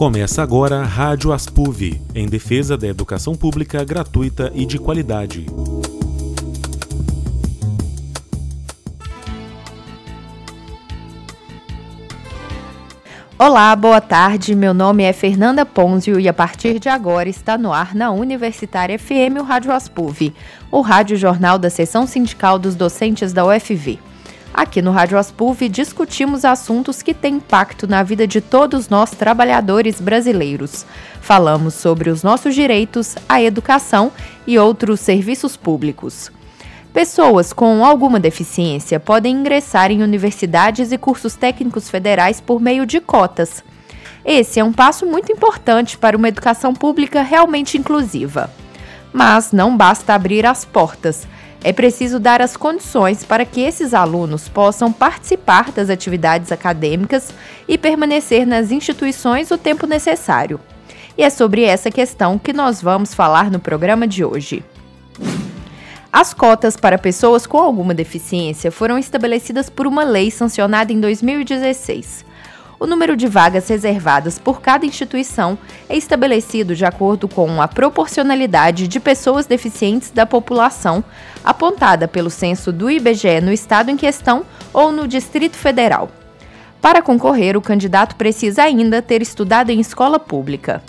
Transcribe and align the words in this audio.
Começa 0.00 0.42
agora 0.42 0.80
a 0.80 0.82
Rádio 0.82 1.30
Aspuv, 1.30 2.00
em 2.14 2.26
defesa 2.26 2.74
da 2.74 2.86
educação 2.86 3.34
pública 3.34 3.84
gratuita 3.84 4.50
e 4.54 4.64
de 4.64 4.78
qualidade. 4.78 5.44
Olá, 13.38 13.76
boa 13.76 14.00
tarde. 14.00 14.54
Meu 14.54 14.72
nome 14.72 15.02
é 15.02 15.12
Fernanda 15.12 15.66
Ponzio 15.66 16.18
e 16.18 16.26
a 16.26 16.32
partir 16.32 16.78
de 16.78 16.88
agora 16.88 17.28
está 17.28 17.58
no 17.58 17.70
ar 17.70 17.94
na 17.94 18.10
Universitária 18.10 18.98
FM 18.98 19.38
o 19.38 19.42
Rádio 19.42 19.70
Aspuv, 19.70 20.32
o 20.70 20.80
rádio 20.80 21.18
jornal 21.18 21.58
da 21.58 21.68
seção 21.68 22.06
sindical 22.06 22.58
dos 22.58 22.74
docentes 22.74 23.34
da 23.34 23.44
UFV. 23.44 23.98
Aqui 24.52 24.82
no 24.82 24.90
Rádio 24.90 25.16
Aspuv 25.16 25.68
discutimos 25.68 26.44
assuntos 26.44 27.02
que 27.02 27.14
têm 27.14 27.36
impacto 27.36 27.86
na 27.86 28.02
vida 28.02 28.26
de 28.26 28.40
todos 28.40 28.88
nós 28.88 29.12
trabalhadores 29.12 30.00
brasileiros. 30.00 30.84
Falamos 31.20 31.74
sobre 31.74 32.10
os 32.10 32.22
nossos 32.24 32.54
direitos, 32.54 33.14
a 33.28 33.40
educação 33.40 34.10
e 34.46 34.58
outros 34.58 34.98
serviços 35.00 35.56
públicos. 35.56 36.32
Pessoas 36.92 37.52
com 37.52 37.84
alguma 37.84 38.18
deficiência 38.18 38.98
podem 38.98 39.36
ingressar 39.36 39.92
em 39.92 40.02
universidades 40.02 40.90
e 40.90 40.98
cursos 40.98 41.36
técnicos 41.36 41.88
federais 41.88 42.40
por 42.40 42.60
meio 42.60 42.84
de 42.84 42.98
cotas. 42.98 43.62
Esse 44.24 44.58
é 44.58 44.64
um 44.64 44.72
passo 44.72 45.06
muito 45.06 45.30
importante 45.30 45.96
para 45.96 46.16
uma 46.16 46.28
educação 46.28 46.74
pública 46.74 47.22
realmente 47.22 47.78
inclusiva. 47.78 48.50
Mas 49.12 49.52
não 49.52 49.76
basta 49.76 50.12
abrir 50.12 50.44
as 50.44 50.64
portas 50.64 51.26
é 51.62 51.72
preciso 51.72 52.18
dar 52.18 52.40
as 52.40 52.56
condições 52.56 53.24
para 53.24 53.44
que 53.44 53.60
esses 53.60 53.92
alunos 53.92 54.48
possam 54.48 54.92
participar 54.92 55.70
das 55.72 55.90
atividades 55.90 56.50
acadêmicas 56.50 57.34
e 57.68 57.76
permanecer 57.76 58.46
nas 58.46 58.70
instituições 58.70 59.50
o 59.50 59.58
tempo 59.58 59.86
necessário. 59.86 60.58
E 61.18 61.22
é 61.22 61.28
sobre 61.28 61.64
essa 61.64 61.90
questão 61.90 62.38
que 62.38 62.52
nós 62.52 62.80
vamos 62.80 63.12
falar 63.12 63.50
no 63.50 63.60
programa 63.60 64.06
de 64.06 64.24
hoje. 64.24 64.64
As 66.12 66.32
cotas 66.34 66.76
para 66.76 66.98
pessoas 66.98 67.46
com 67.46 67.58
alguma 67.58 67.94
deficiência 67.94 68.72
foram 68.72 68.98
estabelecidas 68.98 69.68
por 69.68 69.86
uma 69.86 70.02
lei 70.02 70.30
sancionada 70.30 70.92
em 70.92 70.98
2016 71.00 72.29
o 72.80 72.86
número 72.86 73.14
de 73.14 73.26
vagas 73.26 73.68
reservadas 73.68 74.38
por 74.38 74.62
cada 74.62 74.86
instituição 74.86 75.58
é 75.86 75.98
estabelecido 75.98 76.74
de 76.74 76.86
acordo 76.86 77.28
com 77.28 77.60
a 77.60 77.68
proporcionalidade 77.68 78.88
de 78.88 78.98
pessoas 78.98 79.44
deficientes 79.44 80.10
da 80.10 80.24
população, 80.24 81.04
apontada 81.44 82.08
pelo 82.08 82.30
censo 82.30 82.72
do 82.72 82.90
IBGE 82.90 83.42
no 83.42 83.52
estado 83.52 83.90
em 83.90 83.98
questão 83.98 84.46
ou 84.72 84.90
no 84.90 85.06
Distrito 85.06 85.56
Federal. 85.56 86.10
Para 86.80 87.02
concorrer, 87.02 87.54
o 87.54 87.60
candidato 87.60 88.16
precisa 88.16 88.62
ainda 88.62 89.02
ter 89.02 89.20
estudado 89.20 89.68
em 89.68 89.78
escola 89.78 90.18
pública. 90.18 90.82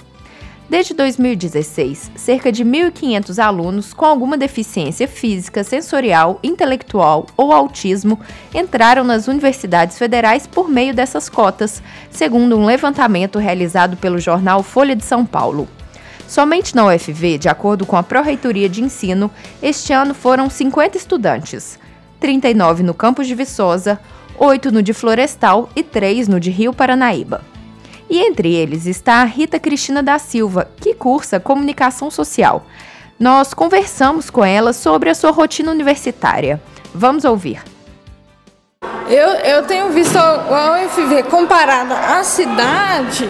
Desde 0.72 0.94
2016, 0.94 2.14
cerca 2.16 2.50
de 2.50 2.64
1.500 2.64 3.44
alunos 3.44 3.94
com 3.94 4.06
alguma 4.06 4.38
deficiência 4.38 5.06
física, 5.06 5.66
sensorial, 5.66 6.40
intelectual 6.42 7.28
ou 7.36 7.52
autismo 7.52 8.18
entraram 8.56 9.04
nas 9.04 9.28
universidades 9.28 9.98
federais 9.98 10.48
por 10.48 10.70
meio 10.70 10.94
dessas 10.94 11.28
cotas, 11.28 11.84
segundo 12.10 12.58
um 12.58 12.64
levantamento 12.64 13.38
realizado 13.38 13.98
pelo 13.98 14.18
jornal 14.18 14.64
Folha 14.64 14.96
de 14.96 15.04
São 15.04 15.26
Paulo. 15.26 15.68
Somente 16.26 16.74
na 16.74 16.86
UFV, 16.86 17.38
de 17.38 17.50
acordo 17.50 17.86
com 17.86 17.98
a 17.98 18.04
Pró-Reitoria 18.04 18.70
de 18.70 18.82
Ensino, 18.82 19.30
este 19.62 19.92
ano 19.92 20.14
foram 20.14 20.50
50 20.50 20.96
estudantes, 20.98 21.78
39 22.18 22.82
no 22.82 22.94
campus 22.94 23.28
de 23.28 23.36
Viçosa, 23.36 24.00
8 24.40 24.72
no 24.72 24.82
de 24.82 24.94
Florestal 24.94 25.68
e 25.76 25.84
3 25.84 26.30
no 26.30 26.40
de 26.40 26.50
Rio 26.50 26.72
Paranaíba. 26.72 27.42
E 28.12 28.20
entre 28.20 28.54
eles 28.54 28.86
está 28.88 29.22
a 29.22 29.24
Rita 29.24 29.58
Cristina 29.58 30.04
da 30.04 30.20
Silva, 30.20 30.70
que 30.82 30.94
cursa 30.94 31.40
comunicação 31.40 32.12
social. 32.12 32.66
Nós 33.18 33.54
conversamos 33.54 34.30
com 34.30 34.44
ela 34.44 34.74
sobre 34.74 35.10
a 35.10 35.16
sua 35.16 35.32
rotina 35.32 35.72
universitária. 35.72 36.62
Vamos 36.94 37.24
ouvir. 37.24 37.64
Eu, 39.08 39.30
eu 39.30 39.66
tenho 39.66 39.92
visto 39.92 40.18
a 40.18 40.84
UFV 40.84 41.24
comparada 41.24 41.96
à 41.96 42.22
cidade, 42.26 43.30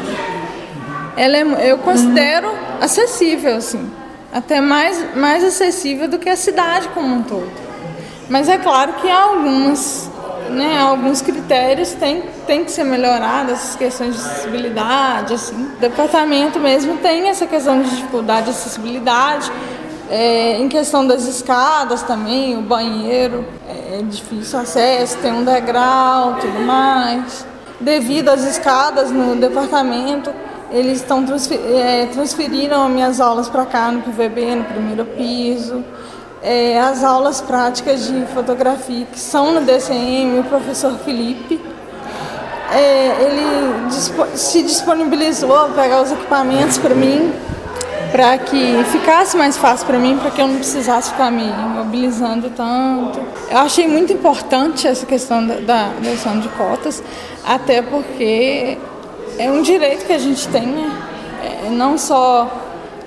ela 1.15 1.37
é, 1.37 1.71
eu 1.71 1.77
considero 1.77 2.51
acessível, 2.79 3.57
assim. 3.57 3.87
Até 4.33 4.59
mais, 4.59 5.15
mais 5.15 5.43
acessível 5.43 6.07
do 6.07 6.17
que 6.17 6.29
a 6.29 6.35
cidade 6.35 6.87
como 6.89 7.17
um 7.17 7.21
todo. 7.21 7.51
Mas 8.27 8.49
é 8.49 8.57
claro 8.57 8.93
que 8.93 9.07
há 9.07 9.21
algumas 9.21 10.10
né, 10.51 10.79
alguns 10.79 11.21
critérios 11.21 11.91
têm, 11.93 12.23
têm 12.45 12.63
que 12.63 12.71
ser 12.71 12.83
melhorados, 12.83 13.53
essas 13.53 13.75
questões 13.75 14.15
de 14.15 14.21
acessibilidade, 14.21 15.33
assim. 15.33 15.55
O 15.77 15.79
departamento 15.79 16.59
mesmo 16.59 16.97
tem 16.97 17.27
essa 17.27 17.45
questão 17.45 17.81
de 17.81 17.89
dificuldade 17.89 18.45
de 18.45 18.51
acessibilidade, 18.51 19.51
é, 20.09 20.57
em 20.57 20.67
questão 20.67 21.07
das 21.07 21.25
escadas 21.25 22.03
também, 22.03 22.57
o 22.57 22.61
banheiro 22.61 23.45
é 23.69 24.01
difícil 24.01 24.59
acesso, 24.59 25.17
tem 25.19 25.31
um 25.31 25.43
degrau, 25.43 26.35
tudo 26.35 26.59
mais. 26.59 27.45
Devido 27.79 28.29
às 28.29 28.43
escadas 28.43 29.09
no 29.09 29.35
departamento, 29.37 30.31
eles 30.69 30.97
estão 30.99 31.25
transfer, 31.25 31.59
é, 31.65 32.07
transferiram 32.07 32.87
minhas 32.89 33.21
aulas 33.21 33.49
para 33.49 33.65
cá 33.65 33.91
no 33.91 34.01
PVB, 34.01 34.55
no 34.55 34.63
primeiro 34.65 35.05
piso 35.05 35.83
é, 36.43 36.79
as 36.79 37.03
aulas 37.03 37.39
práticas 37.39 38.07
de 38.07 38.25
fotografia 38.33 39.05
que 39.05 39.19
são 39.19 39.51
no 39.53 39.61
DCM, 39.61 40.39
o 40.39 40.43
professor 40.43 40.97
Felipe, 40.99 41.61
é, 42.71 43.15
ele 43.21 44.37
se 44.37 44.63
disponibilizou 44.63 45.55
a 45.55 45.67
pegar 45.69 46.01
os 46.01 46.11
equipamentos 46.11 46.77
para 46.77 46.95
mim, 46.95 47.33
para 48.11 48.37
que 48.37 48.83
ficasse 48.85 49.37
mais 49.37 49.57
fácil 49.57 49.85
para 49.85 49.99
mim, 49.99 50.17
para 50.17 50.31
que 50.31 50.41
eu 50.41 50.47
não 50.47 50.55
precisasse 50.55 51.11
ficar 51.11 51.31
me 51.31 51.45
mobilizando 51.45 52.49
tanto. 52.49 53.19
Eu 53.49 53.57
achei 53.59 53.87
muito 53.87 54.11
importante 54.11 54.87
essa 54.87 55.05
questão 55.05 55.45
da, 55.45 55.91
eleição 56.01 56.39
de 56.39 56.49
cotas, 56.49 57.03
até 57.45 57.81
porque 57.81 58.77
é 59.37 59.51
um 59.51 59.61
direito 59.61 60.05
que 60.05 60.13
a 60.13 60.17
gente 60.17 60.47
tem, 60.47 60.65
né? 60.65 60.91
É, 61.43 61.69
não 61.69 61.97
só 61.97 62.49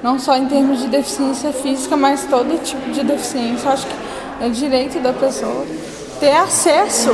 não 0.04 0.18
só 0.18 0.36
em 0.36 0.44
termos 0.44 0.80
de 0.80 0.88
deficiência 0.88 1.50
física, 1.50 1.96
mas 1.96 2.26
todo 2.26 2.62
tipo 2.62 2.90
de 2.90 3.02
deficiência. 3.02 3.70
Acho 3.70 3.86
que 3.86 3.94
é 4.38 4.50
direito 4.50 5.00
da 5.00 5.14
pessoa 5.14 5.64
ter 6.20 6.32
acesso 6.32 7.08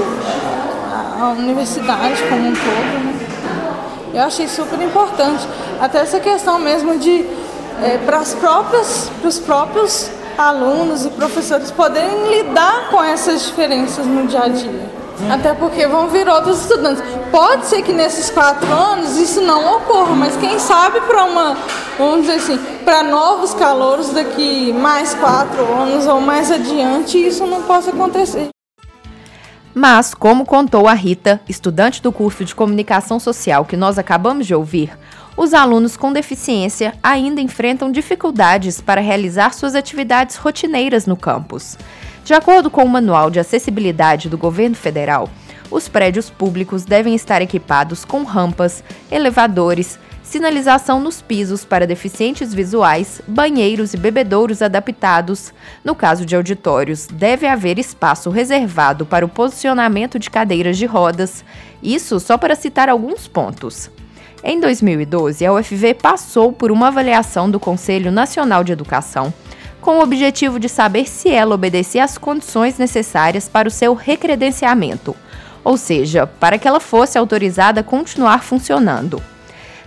à 1.20 1.28
universidade 1.38 2.20
como 2.28 2.48
um 2.48 2.52
todo. 2.52 3.04
Né? 3.04 3.14
Eu 4.12 4.22
achei 4.22 4.48
super 4.48 4.82
importante. 4.82 5.46
Até 5.80 6.00
essa 6.00 6.18
questão 6.18 6.58
mesmo 6.58 6.98
de 6.98 7.24
é, 7.80 7.96
para 7.98 8.18
as 8.18 8.34
próprias, 8.34 9.08
para 9.20 9.28
os 9.28 9.38
próprios 9.38 10.10
alunos 10.36 11.06
e 11.06 11.10
professores 11.10 11.70
poderem 11.70 12.38
lidar 12.38 12.88
com 12.90 13.00
essas 13.00 13.46
diferenças 13.46 14.04
no 14.04 14.26
dia 14.26 14.42
a 14.42 14.48
dia. 14.48 14.90
Até 15.30 15.52
porque 15.54 15.86
vão 15.86 16.08
vir 16.08 16.28
outros 16.28 16.62
estudantes. 16.62 17.04
Pode 17.30 17.66
ser 17.66 17.82
que 17.82 17.92
nesses 17.92 18.30
quatro 18.30 18.72
anos 18.72 19.16
isso 19.16 19.40
não 19.40 19.76
ocorra, 19.76 20.14
mas 20.14 20.36
quem 20.36 20.58
sabe 20.58 21.00
para 21.02 21.24
uma, 21.24 21.56
vamos 21.98 22.22
dizer 22.22 22.34
assim, 22.34 22.58
para 22.90 23.04
novos 23.04 23.54
calouros 23.54 24.10
daqui 24.10 24.72
mais 24.72 25.14
quatro 25.14 25.62
anos 25.74 26.08
ou 26.08 26.20
mais 26.20 26.50
adiante, 26.50 27.24
isso 27.24 27.46
não 27.46 27.62
possa 27.62 27.90
acontecer. 27.90 28.48
Mas, 29.72 30.12
como 30.12 30.44
contou 30.44 30.88
a 30.88 30.92
Rita, 30.92 31.40
estudante 31.48 32.02
do 32.02 32.10
curso 32.10 32.44
de 32.44 32.52
comunicação 32.52 33.20
social 33.20 33.64
que 33.64 33.76
nós 33.76 33.96
acabamos 33.96 34.44
de 34.44 34.56
ouvir, 34.56 34.90
os 35.36 35.54
alunos 35.54 35.96
com 35.96 36.12
deficiência 36.12 36.92
ainda 37.00 37.40
enfrentam 37.40 37.92
dificuldades 37.92 38.80
para 38.80 39.00
realizar 39.00 39.54
suas 39.54 39.76
atividades 39.76 40.34
rotineiras 40.34 41.06
no 41.06 41.16
campus. 41.16 41.78
De 42.24 42.34
acordo 42.34 42.68
com 42.72 42.82
o 42.82 42.88
Manual 42.88 43.30
de 43.30 43.38
Acessibilidade 43.38 44.28
do 44.28 44.36
Governo 44.36 44.74
Federal, 44.74 45.30
os 45.70 45.86
prédios 45.86 46.28
públicos 46.28 46.84
devem 46.84 47.14
estar 47.14 47.40
equipados 47.40 48.04
com 48.04 48.24
rampas, 48.24 48.82
elevadores, 49.12 49.96
sinalização 50.30 51.00
nos 51.00 51.20
pisos 51.20 51.64
para 51.64 51.88
deficientes 51.88 52.54
visuais, 52.54 53.20
banheiros 53.26 53.94
e 53.94 53.96
bebedouros 53.96 54.62
adaptados. 54.62 55.52
No 55.84 55.92
caso 55.92 56.24
de 56.24 56.36
auditórios, 56.36 57.08
deve 57.08 57.48
haver 57.48 57.80
espaço 57.80 58.30
reservado 58.30 59.04
para 59.04 59.26
o 59.26 59.28
posicionamento 59.28 60.20
de 60.20 60.30
cadeiras 60.30 60.78
de 60.78 60.86
rodas. 60.86 61.44
Isso 61.82 62.20
só 62.20 62.38
para 62.38 62.54
citar 62.54 62.88
alguns 62.88 63.26
pontos. 63.26 63.90
Em 64.44 64.60
2012, 64.60 65.44
a 65.44 65.52
UFV 65.52 65.94
passou 65.94 66.52
por 66.52 66.70
uma 66.70 66.86
avaliação 66.86 67.50
do 67.50 67.58
Conselho 67.58 68.12
Nacional 68.12 68.62
de 68.62 68.70
Educação 68.70 69.34
com 69.80 69.98
o 69.98 70.02
objetivo 70.02 70.60
de 70.60 70.68
saber 70.68 71.08
se 71.08 71.28
ela 71.28 71.56
obedecia 71.56 72.04
às 72.04 72.16
condições 72.16 72.78
necessárias 72.78 73.48
para 73.48 73.66
o 73.66 73.70
seu 73.70 73.94
recredenciamento, 73.94 75.16
ou 75.64 75.76
seja, 75.76 76.24
para 76.24 76.56
que 76.56 76.68
ela 76.68 76.78
fosse 76.78 77.18
autorizada 77.18 77.80
a 77.80 77.84
continuar 77.84 78.44
funcionando. 78.44 79.20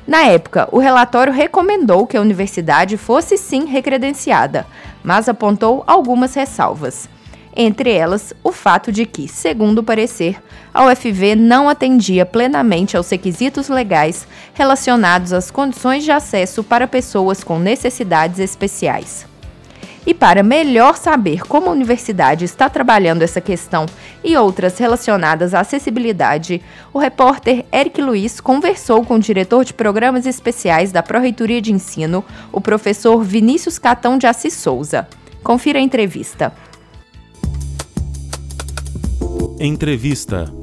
Na 0.06 0.24
época, 0.24 0.68
o 0.72 0.80
relatório 0.80 1.32
recomendou 1.32 2.06
que 2.06 2.18
a 2.18 2.22
universidade 2.22 2.98
fosse 2.98 3.38
sim 3.38 3.66
recredenciada, 3.66 4.66
mas 5.04 5.30
apontou 5.30 5.84
algumas 5.88 6.34
ressalvas. 6.34 7.10
entre 7.56 7.92
elas 7.92 8.34
o 8.44 8.52
fato 8.52 8.92
de 8.92 9.06
que, 9.06 9.28
segundo 9.28 9.78
o 9.80 9.84
parecer, 9.84 10.42
a 10.74 10.86
UFV 10.86 11.36
não 11.36 11.70
atendia 11.70 12.26
plenamente 12.26 12.98
aos 12.98 13.10
requisitos 13.10 13.70
legais 13.70 14.28
relacionados 14.56 15.32
às 15.32 15.52
condições 15.52 16.04
de 16.04 16.12
acesso 16.12 16.64
para 16.64 16.88
pessoas 16.88 17.44
com 17.44 17.60
necessidades 17.60 18.40
especiais. 18.40 19.33
E 20.06 20.14
para 20.14 20.44
melhor 20.44 20.98
saber 20.98 21.48
como 21.48 21.68
a 21.68 21.72
universidade 21.72 22.44
está 22.44 22.70
trabalhando 22.70 23.22
essa 23.22 23.40
questão 23.40 23.86
e 24.24 24.36
outras 24.36 24.78
relacionadas 24.78 25.54
à 25.54 25.62
acessibilidade, 25.62 26.62
o 26.94 27.00
repórter 27.00 27.66
Eric 27.72 28.02
Luiz 28.02 28.42
conversou 28.42 29.06
com 29.06 29.16
o 29.16 29.20
diretor 29.20 29.64
de 29.64 29.74
programas 29.74 30.26
especiais 30.26 30.92
da 30.92 31.02
Pró-Reitoria 31.02 31.62
de 31.62 31.72
Ensino, 31.72 32.24
o 32.52 32.60
professor 32.60 33.24
Vinícius 33.24 33.80
Catão 33.80 34.18
de 34.18 34.28
Assis 34.28 34.54
Souza. 34.54 35.08
Confira 35.42 35.80
a 35.80 35.82
entrevista. 35.82 36.54
Entrevista 39.60 40.63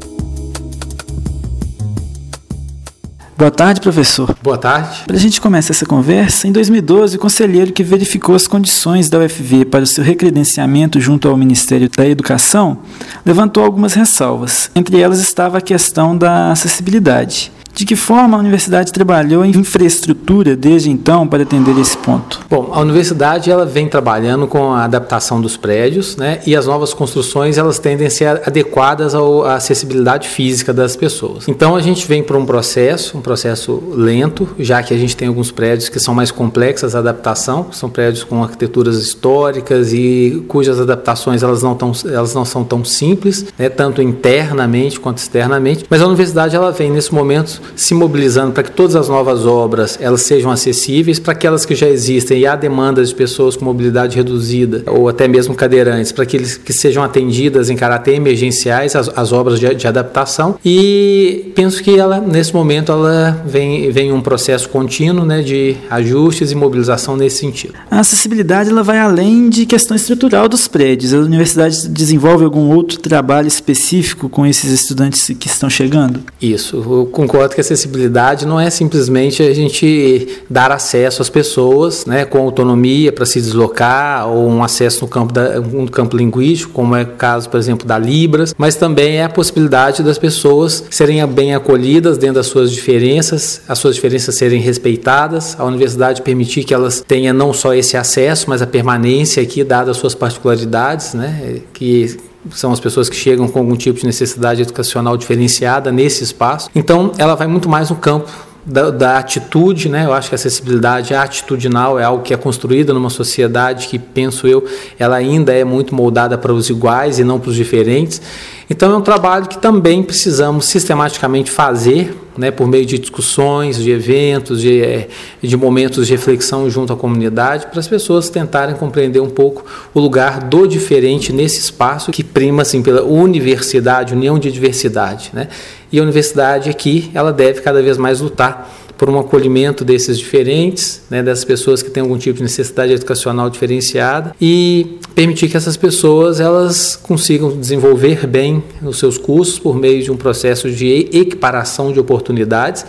Boa 3.41 3.51
tarde, 3.51 3.81
professor. 3.81 4.37
Boa 4.43 4.59
tarde. 4.59 5.05
Para 5.07 5.17
a 5.17 5.19
gente 5.19 5.41
começar 5.41 5.73
essa 5.73 5.87
conversa, 5.87 6.47
em 6.47 6.53
2012, 6.53 7.17
o 7.17 7.19
conselheiro 7.19 7.73
que 7.73 7.83
verificou 7.83 8.35
as 8.35 8.47
condições 8.47 9.09
da 9.09 9.19
UFV 9.19 9.65
para 9.65 9.83
o 9.83 9.87
seu 9.87 10.05
recredenciamento 10.05 11.01
junto 11.01 11.27
ao 11.27 11.39
Ministério 11.39 11.89
da 11.89 12.07
Educação 12.07 12.81
levantou 13.25 13.65
algumas 13.65 13.95
ressalvas. 13.95 14.71
Entre 14.77 15.01
elas 15.01 15.21
estava 15.21 15.57
a 15.57 15.63
questão 15.63 16.15
da 16.15 16.53
acessibilidade. 16.53 17.51
De 17.75 17.85
que 17.85 17.97
forma 17.97 18.37
a 18.37 18.41
universidade 18.41 18.93
trabalhou 18.93 19.45
em 19.45 19.51
infraestrutura 19.51 20.57
desde 20.57 20.91
então 20.91 21.27
para 21.27 21.43
atender 21.43 21.79
esse 21.79 21.97
ponto? 21.97 22.41
Bom, 22.49 22.71
a 22.73 22.81
universidade 22.81 23.51
ela 23.51 23.65
vem 23.65 23.89
trabalhando 23.89 24.47
com 24.47 24.73
a 24.73 24.85
adaptação 24.85 25.41
dos 25.41 25.57
prédios, 25.57 26.17
né? 26.17 26.41
E 26.47 26.57
as 26.57 26.67
novas 26.67 26.93
construções 26.93 27.59
elas 27.59 27.79
tendem 27.79 28.07
a 28.07 28.11
ser 28.11 28.27
adequadas 28.47 29.15
à 29.15 29.55
acessibilidade 29.55 30.29
física 30.29 30.73
das 30.73 30.97
pessoas. 30.97 31.49
Então 31.49 31.77
a 31.77 31.81
gente 31.81 32.07
vem 32.07 32.23
para 32.23 32.37
um 32.37 32.45
processo, 32.45 33.17
um 33.17 33.21
processo 33.21 33.83
lento, 33.95 34.49
já 34.59 34.83
que 34.83 34.93
a 34.93 34.99
gente 34.99 35.17
tem 35.17 35.29
alguns 35.29 35.51
prédios 35.51 35.89
que 35.89 36.01
são 36.01 36.15
mais 36.15 36.31
complexas 36.31 36.95
a 36.95 36.99
adaptação, 36.99 37.69
são 37.73 37.89
prédios 37.89 38.25
com 38.25 38.43
arquiteturas 38.43 38.97
históricas 38.97 39.93
e 39.93 40.45
cujas 40.49 40.81
adaptações 40.81 41.43
elas 41.43 41.63
não, 41.63 41.75
tão, 41.75 41.93
elas 42.05 42.35
não 42.35 42.45
são 42.45 42.65
tão 42.65 42.85
simples, 42.85 43.47
né? 43.59 43.69
tanto 43.69 44.03
internamente 44.03 44.99
quanto 44.99 45.19
externamente. 45.19 45.85
Mas 45.89 46.03
a 46.03 46.07
universidade 46.07 46.57
ela 46.57 46.73
vem 46.73 46.91
nesse 46.91 47.15
momento 47.15 47.60
se 47.77 47.95
mobilizando 47.95 48.53
para 48.53 48.63
que 48.63 48.71
todas 48.71 48.97
as 48.97 49.09
novas 49.09 49.47
obras 49.47 49.99
elas 50.01 50.23
sejam 50.23 50.51
acessíveis, 50.51 51.19
para 51.19 51.33
aquelas 51.33 51.65
que 51.65 51.75
já 51.75 51.89
existem 51.89 52.41
e 52.41 52.47
há 52.47 52.57
demandas 52.57 53.11
de 53.11 53.15
pessoas 53.15 53.57
com 53.57 53.65
mobilidade 53.65 54.17
reduzida 54.17 54.83
ou 54.87 55.09
até 55.09 55.27
mesmo 55.27 55.55
cadeirantes, 55.55 56.13
para 56.13 56.27
que 56.27 56.37
eles 56.37 56.57
que 56.57 56.73
sejam 56.73 57.03
atendidas 57.03 57.71
em 57.71 57.77
caráter 57.77 58.15
emergenciais 58.15 58.95
as, 58.97 59.11
as 59.17 59.33
obras 59.33 59.59
de, 59.59 59.75
de, 59.75 59.87
adaptação. 59.87 60.57
E 60.65 61.53
penso 61.55 61.83
que 61.83 61.99
ela 61.99 62.21
nesse 62.21 62.55
momento 62.55 62.93
ela 62.93 63.43
vem 63.47 63.91
vem 63.91 64.13
um 64.13 64.21
processo 64.21 64.69
contínuo, 64.69 65.25
né, 65.25 65.43
de 65.43 65.77
ajustes 65.91 66.51
e 66.53 66.55
mobilização 66.55 67.17
nesse 67.17 67.39
sentido. 67.39 67.75
A 67.91 68.01
acessibilidade 68.01 68.71
ela 68.71 68.83
vai 68.83 68.99
além 68.99 69.49
de 69.49 69.67
questão 69.67 69.97
estrutural 69.97 70.49
dos 70.49 70.69
prédios. 70.69 71.13
A 71.15 71.19
universidade 71.19 71.89
desenvolve 71.89 72.45
algum 72.45 72.71
outro 72.75 72.99
trabalho 72.99 73.49
específico 73.49 74.29
com 74.29 74.47
esses 74.47 74.71
estudantes 74.71 75.31
que 75.39 75.49
estão 75.49 75.69
chegando? 75.69 76.21
Isso, 76.41 76.77
eu 76.77 77.07
concordo 77.07 77.50
que 77.55 77.61
a 77.61 77.65
acessibilidade 77.65 78.47
não 78.47 78.59
é 78.59 78.71
simplesmente 78.71 79.43
a 79.43 79.55
gente 79.55 80.43
dar 80.49 80.71
acesso 80.71 81.23
às 81.23 81.29
pessoas 81.29 82.07
né, 82.07 82.25
com 82.25 82.39
autonomia 82.39 83.13
para 83.13 83.27
se 83.27 83.41
deslocar 83.41 84.29
ou 84.29 84.49
um 84.49 84.63
acesso 84.63 85.03
no 85.03 85.09
campo, 85.09 85.33
da, 85.33 85.61
no 85.61 85.91
campo 85.91 86.17
linguístico, 86.17 86.73
como 86.73 86.97
é 86.97 87.03
o 87.03 87.07
caso, 87.07 87.49
por 87.49 87.59
exemplo, 87.59 87.87
da 87.87 87.99
Libras, 87.99 88.55
mas 88.57 88.77
também 88.77 89.17
é 89.17 89.25
a 89.25 89.29
possibilidade 89.29 90.03
das 90.03 90.19
pessoas 90.19 90.85
serem 90.91 91.25
bem 91.27 91.55
acolhidas 91.55 92.19
dentro 92.19 92.37
das 92.37 92.47
suas 92.47 92.73
diferenças, 92.73 93.63
as 93.69 93.79
suas 93.79 93.95
diferenças 93.95 94.35
serem 94.35 94.61
respeitadas, 94.61 95.57
a 95.59 95.65
universidade 95.65 96.23
permitir 96.23 96.65
que 96.65 96.75
elas 96.75 97.03
tenham 97.07 97.35
não 97.35 97.53
só 97.53 97.75
esse 97.75 97.97
acesso, 97.97 98.47
mas 98.49 98.63
a 98.63 98.67
permanência 98.67 99.43
aqui, 99.43 99.63
dadas 99.65 99.91
as 99.91 99.97
suas 99.97 100.15
particularidades, 100.15 101.15
né, 101.15 101.61
que 101.73 102.17
são 102.51 102.73
as 102.73 102.81
pessoas 102.81 103.09
que 103.09 103.17
chegam 103.17 103.49
com 103.49 103.59
algum 103.59 103.77
tipo 103.77 103.99
de 103.99 104.07
necessidade 104.07 104.63
educacional 104.63 105.17
diferenciada 105.17 105.93
nesse 105.93 106.25
espaço. 106.25 106.71
Então, 106.75 107.13
ela 107.19 107.35
vai 107.35 107.47
muito 107.47 107.69
mais 107.69 107.91
no 107.91 107.97
campo 107.97 108.31
da, 108.65 108.91
da, 108.91 109.19
atitude, 109.19 109.89
né? 109.89 110.05
Eu 110.07 110.13
acho 110.13 110.29
que 110.29 110.35
a 110.35 110.37
acessibilidade 110.37 111.15
atitudinal 111.15 111.99
é 111.99 112.05
algo 112.05 112.23
que 112.23 112.35
é 112.35 112.37
construída 112.37 112.93
numa 112.93 113.11
sociedade 113.11 113.89
que, 113.89 113.99
penso 113.99 114.47
eu, 114.47 114.65
ela 114.99 115.17
ainda 115.17 115.53
é 115.53 115.65
muito 115.65 115.95
moldada 115.95 116.37
para 116.37 116.53
os 116.53 116.69
iguais 116.69 117.19
e 117.19 117.25
não 117.25 117.41
para 117.41 117.51
os 117.51 117.57
diferentes. 117.57 118.21
Então 118.69 118.93
é 118.93 118.97
um 118.97 119.03
trabalho 119.03 119.47
que 119.47 119.59
também 119.59 120.03
precisamos 120.03 120.67
sistematicamente 120.67 121.51
fazer, 121.51 122.17
né, 122.41 122.51
por 122.51 122.67
meio 122.67 122.87
de 122.87 122.99
discussões, 122.99 123.77
de 123.77 123.91
eventos, 123.91 124.63
de, 124.63 124.81
eh, 124.81 125.09
de 125.43 125.55
momentos 125.59 126.07
de 126.07 126.13
reflexão 126.15 126.71
junto 126.71 126.91
à 126.91 126.97
comunidade, 126.97 127.67
para 127.67 127.79
as 127.79 127.87
pessoas 127.87 128.31
tentarem 128.31 128.75
compreender 128.75 129.21
um 129.21 129.29
pouco 129.29 129.63
o 129.93 130.01
lugar 130.01 130.41
do 130.41 130.67
diferente 130.67 131.35
nesse 131.35 131.59
espaço 131.59 132.11
que 132.11 132.25
prima 132.25 132.63
assim 132.63 132.83
pela 132.83 133.03
universidade, 133.03 134.15
união 134.15 134.39
de 134.39 134.51
diversidade, 134.51 135.31
né? 135.35 135.49
E 135.93 135.99
a 135.99 136.03
universidade 136.03 136.71
aqui, 136.71 137.11
ela 137.13 137.31
deve 137.31 137.61
cada 137.61 137.83
vez 137.83 137.99
mais 137.99 138.21
lutar 138.21 138.73
por 139.01 139.09
um 139.09 139.19
acolhimento 139.19 139.83
desses 139.83 140.19
diferentes, 140.19 141.01
né, 141.09 141.23
dessas 141.23 141.43
pessoas 141.43 141.83
que 141.83 141.91
têm 141.91 142.03
algum 142.03 142.19
tipo 142.19 142.37
de 142.37 142.43
necessidade 142.43 142.93
educacional 142.93 143.49
diferenciada 143.49 144.37
e 144.39 144.99
permitir 145.15 145.49
que 145.49 145.57
essas 145.57 145.75
pessoas 145.75 146.39
elas 146.39 146.97
consigam 146.97 147.59
desenvolver 147.59 148.27
bem 148.27 148.63
os 148.83 148.99
seus 148.99 149.17
cursos 149.17 149.59
por 149.59 149.75
meio 149.75 150.03
de 150.03 150.13
um 150.13 150.19
processo 150.19 150.71
de 150.71 151.09
equiparação 151.15 151.95
de 151.95 151.99
oportunidades 151.99 152.85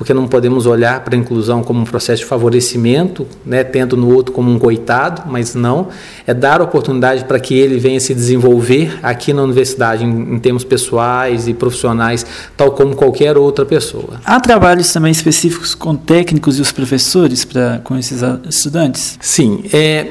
porque 0.00 0.14
não 0.14 0.26
podemos 0.26 0.64
olhar 0.64 1.04
para 1.04 1.14
a 1.14 1.18
inclusão 1.18 1.62
como 1.62 1.82
um 1.82 1.84
processo 1.84 2.22
de 2.22 2.26
favorecimento, 2.26 3.26
né, 3.44 3.62
tendo 3.62 3.98
no 3.98 4.10
outro 4.10 4.32
como 4.32 4.50
um 4.50 4.58
coitado, 4.58 5.24
mas 5.26 5.54
não, 5.54 5.88
é 6.26 6.32
dar 6.32 6.62
oportunidade 6.62 7.26
para 7.26 7.38
que 7.38 7.52
ele 7.52 7.78
venha 7.78 8.00
se 8.00 8.14
desenvolver 8.14 8.98
aqui 9.02 9.34
na 9.34 9.42
universidade 9.42 10.02
em, 10.02 10.36
em 10.36 10.38
termos 10.38 10.64
pessoais 10.64 11.46
e 11.46 11.52
profissionais, 11.52 12.24
tal 12.56 12.70
como 12.70 12.96
qualquer 12.96 13.36
outra 13.36 13.66
pessoa. 13.66 14.22
Há 14.24 14.40
trabalhos 14.40 14.90
também 14.90 15.12
específicos 15.12 15.74
com 15.74 15.94
técnicos 15.94 16.58
e 16.58 16.62
os 16.62 16.72
professores 16.72 17.44
para 17.44 17.82
com 17.84 17.94
esses 17.98 18.22
estudantes? 18.48 19.18
Sim, 19.20 19.64
é, 19.70 20.06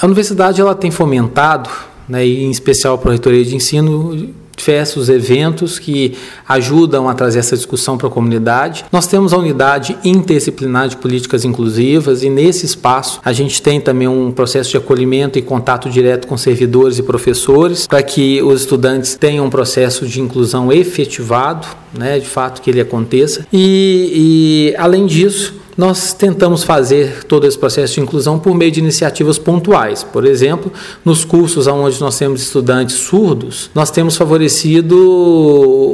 a 0.00 0.06
universidade 0.06 0.58
ela 0.58 0.74
tem 0.74 0.90
fomentado, 0.90 1.68
né, 2.08 2.26
e 2.26 2.44
em 2.44 2.50
especial 2.50 2.98
a 3.04 3.08
Reitoria 3.10 3.44
de 3.44 3.54
Ensino, 3.54 4.32
diversos 4.56 5.08
eventos 5.08 5.78
que 5.78 6.14
ajudam 6.48 7.08
a 7.08 7.14
trazer 7.14 7.40
essa 7.40 7.56
discussão 7.56 7.96
para 7.96 8.08
a 8.08 8.10
comunidade. 8.10 8.84
Nós 8.92 9.06
temos 9.06 9.32
a 9.32 9.38
unidade 9.38 9.96
interdisciplinar 10.04 10.88
de 10.88 10.96
políticas 10.96 11.44
inclusivas 11.44 12.22
e 12.22 12.30
nesse 12.30 12.66
espaço 12.66 13.20
a 13.24 13.32
gente 13.32 13.60
tem 13.60 13.80
também 13.80 14.08
um 14.08 14.30
processo 14.30 14.70
de 14.70 14.76
acolhimento 14.76 15.38
e 15.38 15.42
contato 15.42 15.88
direto 15.90 16.26
com 16.26 16.36
servidores 16.36 16.98
e 16.98 17.02
professores 17.02 17.86
para 17.86 18.02
que 18.02 18.42
os 18.42 18.60
estudantes 18.60 19.14
tenham 19.14 19.46
um 19.46 19.50
processo 19.50 20.06
de 20.06 20.20
inclusão 20.20 20.72
efetivado, 20.72 21.66
né, 21.96 22.18
de 22.18 22.26
fato 22.26 22.60
que 22.60 22.70
ele 22.70 22.80
aconteça. 22.80 23.46
E, 23.52 24.72
e 24.72 24.76
além 24.76 25.06
disso, 25.06 25.54
nós 25.76 26.12
tentamos 26.12 26.62
fazer 26.62 27.24
todo 27.24 27.46
esse 27.46 27.58
processo 27.58 27.94
de 27.94 28.00
inclusão 28.00 28.38
por 28.38 28.54
meio 28.54 28.70
de 28.70 28.80
iniciativas 28.80 29.38
pontuais. 29.38 30.04
Por 30.04 30.24
exemplo, 30.24 30.72
nos 31.04 31.24
cursos 31.24 31.66
onde 31.66 32.00
nós 32.00 32.18
temos 32.18 32.42
estudantes 32.42 32.96
surdos, 32.96 33.70
nós 33.74 33.90
temos 33.90 34.16
favorecido 34.16 34.96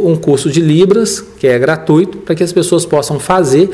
um 0.05 0.17
curso 0.17 0.51
de 0.51 0.61
Libras, 0.61 1.25
que 1.39 1.47
é 1.47 1.59
gratuito, 1.59 2.19
para 2.19 2.35
que 2.35 2.43
as 2.43 2.53
pessoas 2.53 2.85
possam 2.85 3.19
fazer 3.19 3.71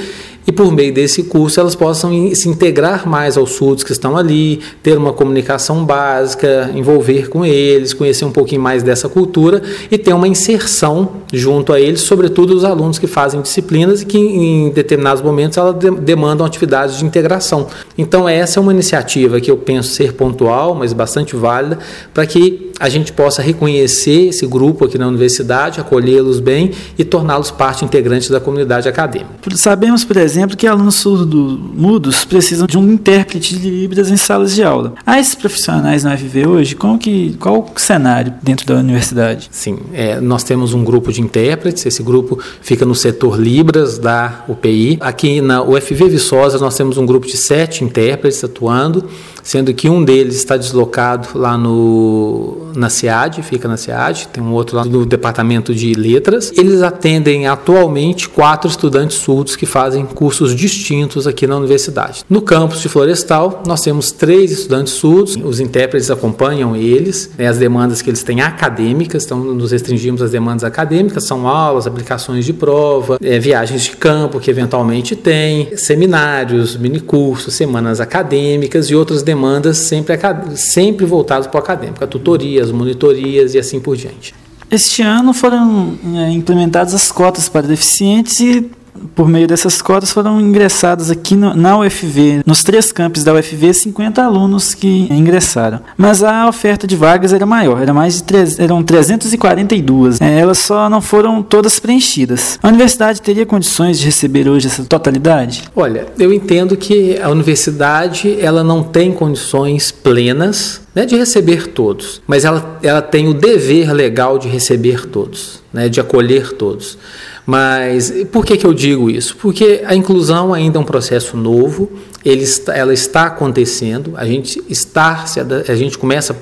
e 0.47 0.53
por 0.53 0.73
meio 0.73 0.93
desse 0.93 1.25
curso 1.25 1.59
elas 1.59 1.75
possam 1.75 2.13
se 2.35 2.49
integrar 2.49 3.09
mais 3.09 3.37
aos 3.37 3.53
surdos 3.53 3.83
que 3.83 3.93
estão 3.93 4.17
ali, 4.17 4.61
ter 4.83 4.97
uma 4.97 5.13
comunicação 5.13 5.85
básica, 5.85 6.71
envolver 6.75 7.29
com 7.29 7.45
eles, 7.45 7.93
conhecer 7.93 8.25
um 8.25 8.31
pouquinho 8.31 8.61
mais 8.61 8.83
dessa 8.83 9.09
cultura 9.09 9.63
e 9.91 9.99
ter 9.99 10.13
uma 10.13 10.29
inserção 10.29 11.11
junto 11.33 11.73
a 11.73 11.81
eles, 11.81 12.01
sobretudo 12.01 12.55
os 12.55 12.65
alunos 12.65 12.99
que 12.99 13.07
fazem 13.07 13.41
disciplinas 13.41 14.03
e 14.03 14.07
que 14.07 14.19
em 14.19 14.71
determinados 14.71 15.23
momentos 15.23 15.59
elas 15.59 15.75
demandam 16.01 16.47
atividades 16.47 16.99
de 16.99 17.05
integração. 17.05 17.67
Então 17.99 18.29
essa 18.29 18.61
é 18.61 18.63
uma 18.63 18.73
iniciativa 18.73 19.41
que 19.41 19.51
eu 19.51 19.57
penso 19.57 19.91
ser 19.91 20.13
pontual, 20.13 20.75
mas 20.75 20.93
bastante 20.93 21.35
válida, 21.35 21.79
para 22.15 22.27
que 22.27 22.71
a 22.79 22.89
gente 22.89 23.13
possa 23.13 23.41
reconhecer 23.41 24.29
esse 24.29 24.47
grupo 24.47 24.85
aqui 24.85 24.99
na 24.99 25.09
universidade, 25.09 25.81
acolhê-los 25.81 26.41
bem 26.41 26.73
e 26.99 27.05
torná-los 27.05 27.51
parte 27.51 27.85
integrante 27.85 28.31
da 28.31 28.39
comunidade 28.39 28.89
acadêmica. 28.89 29.31
Sabemos, 29.55 30.05
por 30.05 30.17
exemplo, 30.17 30.36
exemplo, 30.37 30.57
que 30.57 30.67
alunos 30.67 30.97
surdos-mudos 30.97 32.25
precisam 32.25 32.67
de 32.67 32.77
um 32.77 32.93
intérprete 32.93 33.59
de 33.59 33.69
Libras 33.69 34.11
em 34.11 34.17
salas 34.17 34.55
de 34.55 34.63
aula. 34.63 34.95
Há 35.05 35.19
esses 35.19 35.35
profissionais 35.35 36.05
na 36.05 36.15
UFV 36.15 36.47
hoje? 36.47 36.75
Como 36.75 36.99
que, 36.99 37.37
qual 37.41 37.61
o 37.75 37.81
cenário 37.81 38.35
dentro 38.43 38.67
da 38.67 38.75
universidade? 38.75 39.49
Sim, 39.51 39.79
é, 39.93 40.21
nós 40.21 40.45
temos 40.45 40.75
um 40.75 40.85
grupo 40.85 41.13
de 41.13 41.21
intérpretes, 41.21 41.87
esse 41.87 42.03
grupo 42.03 42.39
fica 42.61 42.85
no 42.85 42.95
setor 42.95 43.39
Libras 43.39 43.99
da 43.99 44.45
UPI. 44.49 44.99
Aqui 45.01 45.41
na 45.41 45.63
UFV 45.63 46.09
Viçosa 46.09 46.59
nós 46.59 46.77
temos 46.77 46.99
um 46.99 47.07
grupo 47.07 47.27
de 47.27 47.37
sete 47.37 47.83
intérpretes 47.83 48.43
atuando, 48.45 49.09
sendo 49.43 49.73
que 49.73 49.89
um 49.89 50.05
deles 50.05 50.37
está 50.37 50.57
deslocado 50.57 51.29
lá 51.35 51.57
no, 51.57 52.73
na 52.75 52.91
SEAD, 52.91 53.43
fica 53.43 53.69
na 53.69 53.77
SEAD, 53.77 54.29
tem 54.33 54.43
um 54.43 54.53
outro 54.53 54.77
lá 54.77 54.85
no 54.85 55.07
departamento 55.07 55.75
de 55.75 55.95
letras. 55.95 56.53
Eles 56.57 56.83
atendem 56.83 57.47
atualmente 57.47 58.29
quatro 58.29 58.69
estudantes 58.69 59.17
surdos 59.19 59.55
que 59.55 59.65
fazem 59.65 60.05
cursos 60.27 60.57
distintos 60.57 61.25
aqui 61.25 61.47
na 61.47 61.57
universidade. 61.57 62.25
No 62.29 62.43
campus 62.43 62.81
de 62.81 62.89
Florestal, 62.89 63.63
nós 63.65 63.81
temos 63.81 64.11
três 64.11 64.51
estudantes 64.51 64.95
surdos, 64.95 65.37
os 65.37 65.61
intérpretes 65.61 66.11
acompanham 66.11 66.75
eles, 66.75 67.31
né, 67.39 67.47
as 67.47 67.59
demandas 67.59 68.03
que 68.03 68.11
eles 68.11 68.25
têm 68.25 68.41
acadêmicas, 68.41 69.25
então 69.25 69.39
nos 69.39 69.71
restringimos 69.71 70.21
às 70.21 70.33
demandas 70.33 70.65
acadêmicas, 70.65 71.23
são 71.23 71.47
aulas, 71.47 71.87
aplicações 71.87 72.45
de 72.45 72.53
prova, 72.53 73.19
é, 73.23 73.39
viagens 73.39 73.85
de 73.85 73.93
campo 73.93 74.41
que 74.41 74.51
eventualmente 74.51 75.15
tem, 75.15 75.77
seminários, 75.77 76.77
minicursos, 76.77 77.55
semanas 77.55 78.01
acadêmicas 78.01 78.87
e 78.91 78.97
outras 78.97 79.23
demandas 79.23 79.79
sempre, 79.79 80.19
sempre 80.57 81.07
voltadas 81.07 81.47
para 81.47 81.59
o 81.59 81.63
acadêmico, 81.63 82.05
tutorias, 82.09 82.73
monitorias 82.73 83.55
e 83.55 83.61
assim 83.61 83.79
por 83.79 83.97
diante. 83.97 84.35
Este 84.69 85.01
ano 85.03 85.33
foram 85.33 85.97
é, 86.17 86.33
implementadas 86.33 86.93
as 86.93 87.13
cotas 87.13 87.49
para 87.49 87.69
deficientes 87.69 88.41
e 88.41 88.69
por 89.15 89.29
meio 89.29 89.47
dessas 89.47 89.81
cotas 89.81 90.13
foram 90.13 90.41
ingressados 90.41 91.11
aqui 91.11 91.35
no, 91.35 91.55
na 91.55 91.79
UFV, 91.79 92.43
nos 92.47 92.63
três 92.63 92.93
campos 92.93 93.25
da 93.25 93.35
UFV, 93.35 93.73
50 93.73 94.23
alunos 94.23 94.75
que 94.75 95.07
ingressaram. 95.11 95.81
Mas 95.97 96.23
a 96.23 96.49
oferta 96.49 96.87
de 96.87 96.97
vagas 96.97 97.33
era 97.33 97.47
maior, 97.47 97.81
era 97.81 97.93
mais 97.93 98.17
de 98.17 98.23
3, 98.25 98.59
eram 98.59 98.83
342. 98.83 100.21
É, 100.21 100.39
elas 100.39 100.59
só 100.59 100.89
não 100.89 101.01
foram 101.01 101.43
todas 101.43 101.79
preenchidas. 101.79 102.59
A 102.63 102.69
universidade 102.69 103.23
teria 103.23 103.47
condições 103.47 103.99
de 103.99 104.07
receber 104.07 104.49
hoje 104.49 104.67
essa 104.67 104.85
totalidade? 104.85 105.65
Olha, 105.75 106.07
eu 106.19 106.33
entendo 106.33 106.77
que 106.77 107.19
a 107.21 107.29
universidade 107.31 108.37
ela 108.41 108.63
não 108.63 108.83
tem 108.83 109.13
condições 109.13 109.91
plenas 109.91 110.81
né, 110.95 111.05
de 111.05 111.17
receber 111.17 111.69
todos, 111.69 112.23
mas 112.27 112.45
ela, 112.45 112.79
ela 112.83 113.03
tem 113.03 113.29
o 113.29 113.35
dever 113.35 113.93
legal 113.93 114.39
de 114.39 114.49
receber 114.49 115.07
todos, 115.07 115.63
né, 115.73 115.89
de 115.89 116.01
acolher 116.01 116.53
todos. 116.53 116.99
Mas 117.47 118.13
por 118.33 118.45
que, 118.45 118.57
que 118.57 118.67
eu 118.67 118.75
digo 118.75 119.09
isso? 119.09 119.37
Porque 119.37 119.83
a 119.87 119.95
inclusão 119.95 120.53
ainda 120.53 120.79
é 120.79 120.81
um 120.81 120.85
processo 120.85 121.37
novo, 121.37 121.89
ele 122.25 122.45
ela 122.75 122.93
está 122.93 123.27
acontecendo, 123.27 124.15
a 124.17 124.27
gente 124.27 124.61
está, 124.69 125.25
a 125.69 125.75
gente 125.77 125.97
começa 125.97 126.37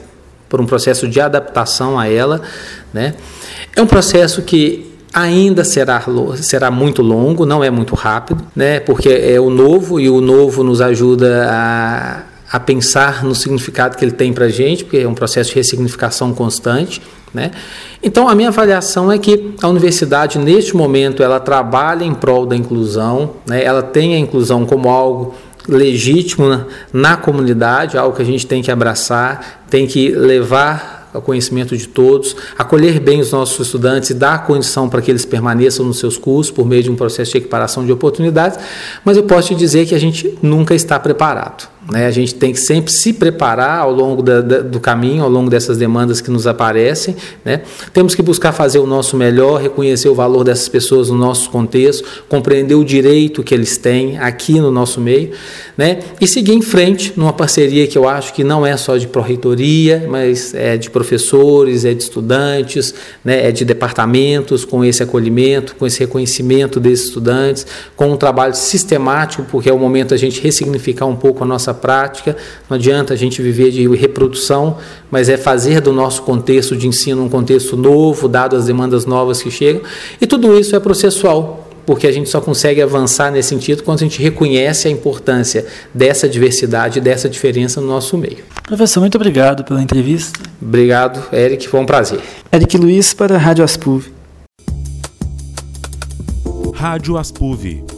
por 0.48 0.62
um 0.62 0.66
processo 0.66 1.06
de 1.06 1.20
adaptação 1.20 1.98
a 1.98 2.08
ela, 2.08 2.40
né? 2.92 3.14
É 3.76 3.82
um 3.82 3.86
processo 3.86 4.40
que 4.42 4.94
ainda 5.12 5.62
será, 5.62 6.02
será 6.36 6.70
muito 6.70 7.02
longo, 7.02 7.44
não 7.44 7.62
é 7.62 7.70
muito 7.70 7.94
rápido, 7.94 8.44
né? 8.56 8.80
Porque 8.80 9.08
é 9.08 9.38
o 9.38 9.50
novo 9.50 10.00
e 10.00 10.08
o 10.08 10.20
novo 10.20 10.64
nos 10.64 10.80
ajuda 10.80 11.46
a, 11.50 12.22
a 12.54 12.60
pensar 12.60 13.24
no 13.24 13.34
significado 13.34 13.96
que 13.96 14.04
ele 14.04 14.12
tem 14.12 14.32
para 14.32 14.44
a 14.44 14.48
gente, 14.48 14.84
porque 14.84 14.98
é 14.98 15.08
um 15.08 15.12
processo 15.12 15.50
de 15.50 15.56
ressignificação 15.56 16.32
constante. 16.32 17.02
Né? 17.34 17.50
Então, 18.00 18.28
a 18.28 18.34
minha 18.36 18.46
avaliação 18.46 19.10
é 19.10 19.18
que 19.18 19.56
a 19.60 19.66
universidade, 19.66 20.38
neste 20.38 20.76
momento, 20.76 21.20
ela 21.20 21.40
trabalha 21.40 22.04
em 22.04 22.14
prol 22.14 22.46
da 22.46 22.54
inclusão, 22.54 23.32
né? 23.44 23.64
ela 23.64 23.82
tem 23.82 24.14
a 24.14 24.18
inclusão 24.20 24.64
como 24.64 24.88
algo 24.88 25.34
legítimo 25.68 26.48
na, 26.48 26.66
na 26.92 27.16
comunidade, 27.16 27.98
algo 27.98 28.14
que 28.14 28.22
a 28.22 28.24
gente 28.24 28.46
tem 28.46 28.62
que 28.62 28.70
abraçar, 28.70 29.64
tem 29.68 29.84
que 29.84 30.10
levar 30.10 31.10
ao 31.12 31.20
conhecimento 31.20 31.76
de 31.76 31.88
todos, 31.88 32.36
acolher 32.56 33.00
bem 33.00 33.20
os 33.20 33.32
nossos 33.32 33.66
estudantes 33.66 34.10
e 34.10 34.14
dar 34.14 34.46
condição 34.46 34.88
para 34.88 35.02
que 35.02 35.10
eles 35.10 35.24
permaneçam 35.24 35.84
nos 35.84 35.98
seus 35.98 36.16
cursos 36.16 36.52
por 36.52 36.64
meio 36.64 36.84
de 36.84 36.90
um 36.90 36.94
processo 36.94 37.32
de 37.32 37.38
equiparação 37.38 37.84
de 37.84 37.90
oportunidades, 37.90 38.60
mas 39.04 39.16
eu 39.16 39.24
posso 39.24 39.48
te 39.48 39.54
dizer 39.56 39.86
que 39.86 39.94
a 39.94 39.98
gente 39.98 40.38
nunca 40.40 40.72
está 40.72 41.00
preparado. 41.00 41.73
Né? 41.90 42.06
A 42.06 42.10
gente 42.10 42.34
tem 42.34 42.52
que 42.52 42.60
sempre 42.60 42.90
se 42.90 43.12
preparar 43.12 43.80
ao 43.80 43.92
longo 43.92 44.22
da, 44.22 44.40
da, 44.40 44.60
do 44.60 44.80
caminho, 44.80 45.22
ao 45.22 45.28
longo 45.28 45.50
dessas 45.50 45.76
demandas 45.76 46.20
que 46.20 46.30
nos 46.30 46.46
aparecem. 46.46 47.14
Né? 47.44 47.60
Temos 47.92 48.14
que 48.14 48.22
buscar 48.22 48.52
fazer 48.52 48.78
o 48.78 48.86
nosso 48.86 49.16
melhor, 49.16 49.60
reconhecer 49.60 50.08
o 50.08 50.14
valor 50.14 50.44
dessas 50.44 50.68
pessoas 50.68 51.10
no 51.10 51.16
nosso 51.16 51.50
contexto, 51.50 52.24
compreender 52.28 52.74
o 52.74 52.84
direito 52.84 53.42
que 53.42 53.54
eles 53.54 53.76
têm 53.76 54.18
aqui 54.18 54.60
no 54.60 54.70
nosso 54.70 55.00
meio 55.00 55.32
né? 55.76 55.98
e 56.20 56.26
seguir 56.26 56.54
em 56.54 56.62
frente 56.62 57.12
numa 57.16 57.32
parceria 57.32 57.86
que 57.86 57.98
eu 57.98 58.08
acho 58.08 58.32
que 58.32 58.42
não 58.42 58.64
é 58.64 58.76
só 58.76 58.96
de 58.96 59.06
pró-reitoria, 59.06 60.06
mas 60.08 60.54
é 60.54 60.76
de 60.76 60.88
professores, 60.88 61.84
é 61.84 61.92
de 61.92 62.02
estudantes, 62.02 62.94
né? 63.22 63.48
é 63.48 63.52
de 63.52 63.64
departamentos, 63.64 64.64
com 64.64 64.84
esse 64.84 65.02
acolhimento, 65.02 65.76
com 65.76 65.86
esse 65.86 66.00
reconhecimento 66.00 66.80
desses 66.80 67.06
estudantes, 67.06 67.66
com 67.94 68.10
um 68.10 68.16
trabalho 68.16 68.54
sistemático, 68.54 69.44
porque 69.50 69.68
é 69.68 69.72
o 69.72 69.78
momento 69.78 70.14
a 70.14 70.16
gente 70.16 70.40
ressignificar 70.40 71.06
um 71.06 71.16
pouco 71.16 71.44
a 71.44 71.46
nossa 71.46 71.73
prática. 71.74 72.36
Não 72.68 72.76
adianta 72.76 73.14
a 73.14 73.16
gente 73.16 73.42
viver 73.42 73.70
de 73.70 73.86
reprodução, 73.94 74.78
mas 75.10 75.28
é 75.28 75.36
fazer 75.36 75.80
do 75.80 75.92
nosso 75.92 76.22
contexto 76.22 76.76
de 76.76 76.86
ensino 76.86 77.22
um 77.22 77.28
contexto 77.28 77.76
novo, 77.76 78.28
dado 78.28 78.56
as 78.56 78.66
demandas 78.66 79.06
novas 79.06 79.42
que 79.42 79.50
chegam. 79.50 79.82
E 80.20 80.26
tudo 80.26 80.58
isso 80.58 80.74
é 80.74 80.80
processual, 80.80 81.68
porque 81.86 82.06
a 82.06 82.12
gente 82.12 82.28
só 82.28 82.40
consegue 82.40 82.80
avançar 82.80 83.30
nesse 83.30 83.50
sentido 83.50 83.82
quando 83.82 84.00
a 84.00 84.02
gente 84.04 84.22
reconhece 84.22 84.88
a 84.88 84.90
importância 84.90 85.66
dessa 85.92 86.28
diversidade, 86.28 87.00
dessa 87.00 87.28
diferença 87.28 87.80
no 87.80 87.86
nosso 87.86 88.16
meio. 88.16 88.38
Professor, 88.62 89.00
muito 89.00 89.16
obrigado 89.16 89.64
pela 89.64 89.82
entrevista. 89.82 90.38
Obrigado, 90.60 91.22
Eric, 91.32 91.68
foi 91.68 91.80
um 91.80 91.86
prazer. 91.86 92.20
Eric 92.52 92.76
Luiz 92.76 93.12
para 93.12 93.34
a 93.34 93.38
Rádio 93.38 93.64
Aspuv. 93.64 94.06
Rádio 96.74 97.16
Aspuv 97.16 97.93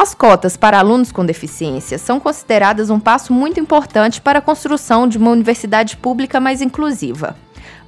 As 0.00 0.14
cotas 0.14 0.56
para 0.56 0.78
alunos 0.78 1.10
com 1.10 1.26
deficiência 1.26 1.98
são 1.98 2.20
consideradas 2.20 2.88
um 2.88 3.00
passo 3.00 3.32
muito 3.32 3.58
importante 3.58 4.20
para 4.20 4.38
a 4.38 4.40
construção 4.40 5.08
de 5.08 5.18
uma 5.18 5.32
universidade 5.32 5.96
pública 5.96 6.38
mais 6.38 6.62
inclusiva. 6.62 7.36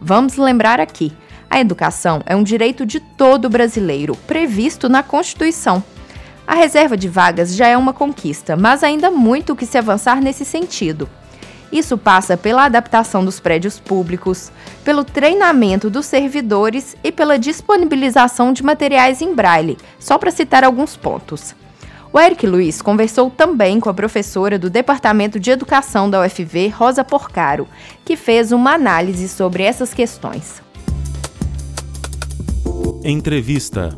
Vamos 0.01 0.37
lembrar 0.37 0.81
aqui: 0.81 1.13
a 1.49 1.61
educação 1.61 2.21
é 2.27 2.35
um 2.35 2.43
direito 2.43 2.85
de 2.85 2.99
todo 2.99 3.49
brasileiro, 3.49 4.17
previsto 4.27 4.89
na 4.89 5.05
Constituição. 5.05 5.85
A 6.45 6.57
reserva 6.57 6.97
de 6.97 7.09
vagas 7.09 7.55
já 7.55 7.69
é 7.69 7.77
uma 7.77 7.93
conquista, 7.93 8.57
mas 8.57 8.83
ainda 8.83 9.09
muito 9.09 9.53
o 9.53 9.57
que 9.57 9.65
se 9.65 9.79
avançar 9.79 10.21
nesse 10.21 10.45
sentido. 10.45 11.09
Isso 11.71 11.97
passa 11.97 12.37
pela 12.37 12.65
adaptação 12.65 13.25
dos 13.25 13.39
prédios 13.39 13.79
públicos, 13.79 14.51
pelo 14.83 15.05
treinamento 15.05 15.89
dos 15.89 16.07
servidores 16.07 16.97
e 17.05 17.13
pela 17.13 17.39
disponibilização 17.39 18.53
de 18.53 18.65
materiais 18.65 19.23
em 19.23 19.33
braille, 19.33 19.79
só 20.01 20.19
para 20.19 20.33
citar 20.33 20.65
alguns 20.65 20.97
pontos. 20.97 21.55
O 22.13 22.19
Eric 22.19 22.45
Luiz 22.45 22.83
conversou 22.83 23.31
também 23.31 23.79
com 23.79 23.89
a 23.89 23.95
professora 23.95 24.59
do 24.59 24.69
Departamento 24.69 25.39
de 25.39 25.53
Educação 25.53 26.11
da 26.11 26.21
UFV, 26.21 26.67
Rosa 26.69 27.05
Porcaro, 27.05 27.69
que 28.05 28.17
fez 28.17 28.51
uma 28.51 28.75
análise 28.75 29.29
sobre 29.29 29.63
essas 29.63 29.95
questões. 29.95 30.61
Entrevista 33.05 33.97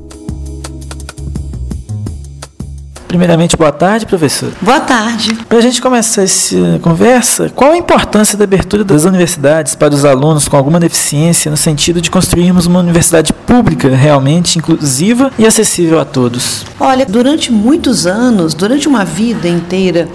Primeiramente, 3.13 3.59
boa 3.59 3.71
tarde, 3.71 4.07
professor. 4.07 4.51
Boa 4.63 4.81
tarde. 4.81 5.35
Para 5.47 5.59
a 5.59 5.61
gente 5.61 5.83
começar 5.83 6.23
essa 6.23 6.57
conversa, 6.81 7.51
qual 7.55 7.73
a 7.73 7.77
importância 7.77 8.39
da 8.39 8.45
abertura 8.45 8.83
das 8.83 9.05
universidades 9.05 9.75
para 9.75 9.93
os 9.93 10.03
alunos 10.07 10.49
com 10.49 10.57
alguma 10.57 10.81
deficiência 10.81 11.51
no 11.51 11.57
sentido 11.59 12.01
de 12.01 12.11
construirmos 12.11 12.65
uma 12.65 12.81
universidade 12.81 13.31
pública 13.31 13.95
realmente 13.95 14.59
inclusiva 14.59 15.31
e 15.39 15.47
acessível 15.47 16.01
a 16.01 16.07
todos? 16.07 16.65
Olha, 16.81 17.05
durante 17.05 17.53
muitos 17.53 18.07
anos, 18.07 18.55
durante 18.55 18.89
uma 18.89 19.05
vida 19.05 19.47
inteira, 19.47 20.09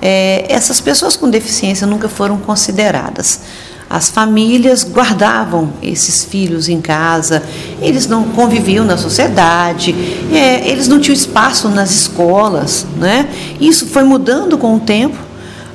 é, 0.00 0.46
essas 0.48 0.80
pessoas 0.80 1.16
com 1.16 1.28
deficiência 1.28 1.88
nunca 1.88 2.08
foram 2.08 2.38
consideradas. 2.38 3.40
As 3.88 4.08
famílias 4.08 4.82
guardavam 4.82 5.72
esses 5.82 6.24
filhos 6.24 6.68
em 6.68 6.80
casa, 6.80 7.42
eles 7.80 8.06
não 8.06 8.24
conviviam 8.24 8.84
na 8.84 8.96
sociedade, 8.96 9.94
é, 10.32 10.68
eles 10.68 10.88
não 10.88 10.98
tinham 10.98 11.14
espaço 11.14 11.68
nas 11.68 11.90
escolas. 11.90 12.86
Né? 12.96 13.28
Isso 13.60 13.86
foi 13.86 14.02
mudando 14.02 14.58
com 14.58 14.76
o 14.76 14.80
tempo. 14.80 15.16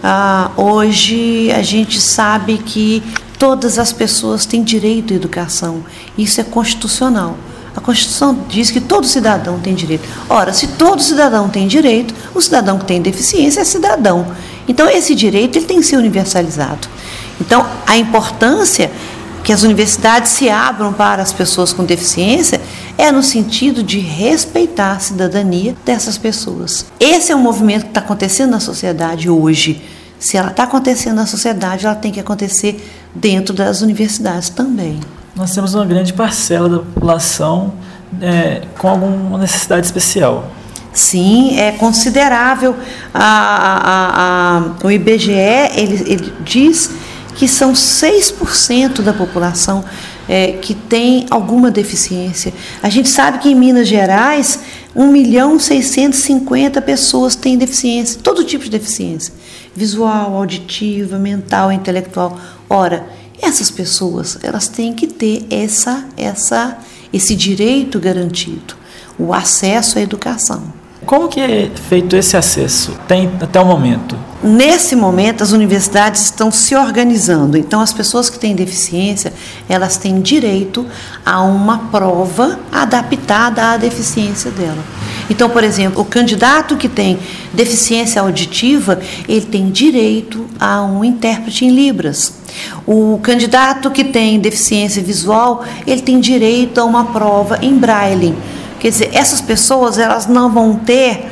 Ah, 0.04 0.52
hoje 0.58 1.52
a 1.52 1.62
gente 1.62 2.00
sabe 2.02 2.58
que 2.58 3.04
todas 3.38 3.78
as 3.78 3.94
pessoas 3.94 4.46
têm 4.46 4.64
direito 4.64 5.14
à 5.14 5.16
educação, 5.16 5.84
isso 6.18 6.42
é 6.42 6.44
constitucional. 6.44 7.38
A 7.76 7.82
Constituição 7.82 8.38
diz 8.50 8.72
que 8.72 8.82
todo 8.82 9.06
cidadão 9.06 9.60
tem 9.60 9.74
direito. 9.74 10.08
Ora, 10.28 10.52
se 10.52 10.68
todo 10.68 11.02
cidadão 11.02 11.48
tem 11.48 11.68
direito, 11.68 12.14
o 12.34 12.42
cidadão 12.42 12.78
que 12.78 12.86
tem 12.86 13.02
deficiência 13.02 13.62
é 13.62 13.64
cidadão. 13.64 14.28
Então, 14.68 14.90
esse 14.90 15.16
direito 15.16 15.58
ele 15.58 15.66
tem 15.66 15.80
que 15.80 15.86
ser 15.86 15.98
universalizado. 15.98 16.90
Então, 17.40 17.66
a 17.86 17.98
importância 17.98 18.92
que 19.44 19.54
as 19.54 19.64
universidades 19.64 20.32
se 20.32 20.50
abram 20.50 20.94
para 20.94 21.22
as 21.22 21.34
pessoas 21.34 21.74
com 21.74 21.84
deficiência 21.84 22.62
é 22.98 23.12
no 23.12 23.24
sentido 23.24 23.82
de 23.82 24.00
respeitar 24.00 24.92
a 24.92 25.00
cidadania 25.00 25.76
dessas 25.86 26.18
pessoas. 26.18 26.86
Esse 27.00 27.32
é 27.32 27.36
um 27.36 27.42
movimento 27.42 27.84
que 27.84 27.90
está 27.90 28.02
acontecendo 28.02 28.52
na 28.52 28.60
sociedade 28.60 29.30
hoje. 29.30 29.82
Se 30.20 30.36
ela 30.36 30.52
está 30.52 30.64
acontecendo 30.64 31.16
na 31.16 31.26
sociedade, 31.26 31.86
ela 31.86 31.96
tem 31.96 32.12
que 32.12 32.20
acontecer 32.20 32.86
dentro 33.16 33.54
das 33.54 33.82
universidades 33.82 34.50
também. 34.50 35.00
Nós 35.36 35.52
temos 35.56 35.74
uma 35.74 35.86
grande 35.86 36.12
parcela 36.12 36.68
da 36.68 36.80
população 36.80 37.74
é, 38.22 38.64
com 38.78 38.90
alguma 38.90 39.38
necessidade 39.38 39.86
especial. 39.86 40.52
Sim, 40.92 41.58
é 41.58 41.72
considerável. 41.72 42.76
A, 43.14 43.24
a, 43.24 44.58
a, 44.58 44.86
o 44.86 44.92
IBGE 44.92 45.32
ele, 45.32 46.12
ele 46.12 46.34
diz 46.42 46.92
que 47.36 47.48
são 47.48 47.74
6% 47.74 49.02
da 49.02 49.14
população 49.14 49.84
é, 50.28 50.54
que 50.54 50.76
tem 50.76 51.26
alguma 51.30 51.72
deficiência. 51.72 52.54
A 52.84 52.90
gente 52.90 53.10
sabe 53.10 53.40
que 53.40 53.50
em 53.50 53.56
Minas 53.56 53.88
Gerais, 53.88 54.60
1 54.96 55.08
milhão 55.08 55.60
650 55.60 56.82
pessoas 56.82 57.36
têm 57.36 57.58
deficiência, 57.58 58.20
todo 58.22 58.44
tipo 58.44 58.64
de 58.66 58.72
deficiência, 58.72 59.34
visual, 59.76 60.36
auditiva, 60.36 61.18
mental, 61.18 61.72
intelectual. 61.72 62.40
Ora, 62.70 63.08
essas 63.42 63.72
pessoas, 63.72 64.38
elas 64.44 64.68
têm 64.68 64.94
que 64.94 65.08
ter 65.08 65.46
essa, 65.50 66.06
essa, 66.18 66.78
esse 67.12 67.36
direito 67.36 68.00
garantido, 68.00 68.76
o 69.18 69.34
acesso 69.34 69.98
à 69.98 70.02
educação. 70.02 70.79
Como 71.10 71.28
que 71.28 71.40
é 71.40 71.72
feito 71.90 72.16
esse 72.16 72.38
acesso? 72.38 72.92
Tem 73.08 73.32
até 73.42 73.60
o 73.60 73.66
momento? 73.66 74.16
Nesse 74.44 74.96
momento, 74.96 75.42
as 75.42 75.52
universidades 75.52 76.26
estão 76.26 76.52
se 76.52 76.76
organizando. 76.76 77.58
Então, 77.58 77.82
as 77.82 77.92
pessoas 77.92 78.30
que 78.30 78.38
têm 78.38 78.56
deficiência, 78.56 79.34
elas 79.68 79.98
têm 79.98 80.22
direito 80.22 80.86
a 81.26 81.42
uma 81.42 81.80
prova 81.90 82.60
adaptada 82.72 83.72
à 83.72 83.78
deficiência 83.78 84.52
dela. 84.52 84.78
Então, 85.32 85.50
por 85.50 85.64
exemplo, 85.64 86.00
o 86.00 86.06
candidato 86.06 86.78
que 86.78 86.88
tem 86.88 87.18
deficiência 87.52 88.22
auditiva, 88.22 89.00
ele 89.28 89.48
tem 89.48 89.72
direito 89.72 90.46
a 90.60 90.84
um 90.84 91.04
intérprete 91.04 91.66
em 91.66 91.72
libras. 91.72 92.36
O 92.86 93.20
candidato 93.24 93.90
que 93.90 94.04
tem 94.04 94.40
deficiência 94.40 95.02
visual, 95.02 95.66
ele 95.88 96.02
tem 96.02 96.20
direito 96.20 96.80
a 96.80 96.86
uma 96.86 97.06
prova 97.06 97.58
em 97.64 97.74
braille. 97.74 98.36
Quer 98.80 98.90
dizer, 98.90 99.10
essas 99.14 99.42
pessoas 99.42 99.98
elas 99.98 100.26
não 100.28 100.52
vão 100.52 100.76
ter 100.76 101.30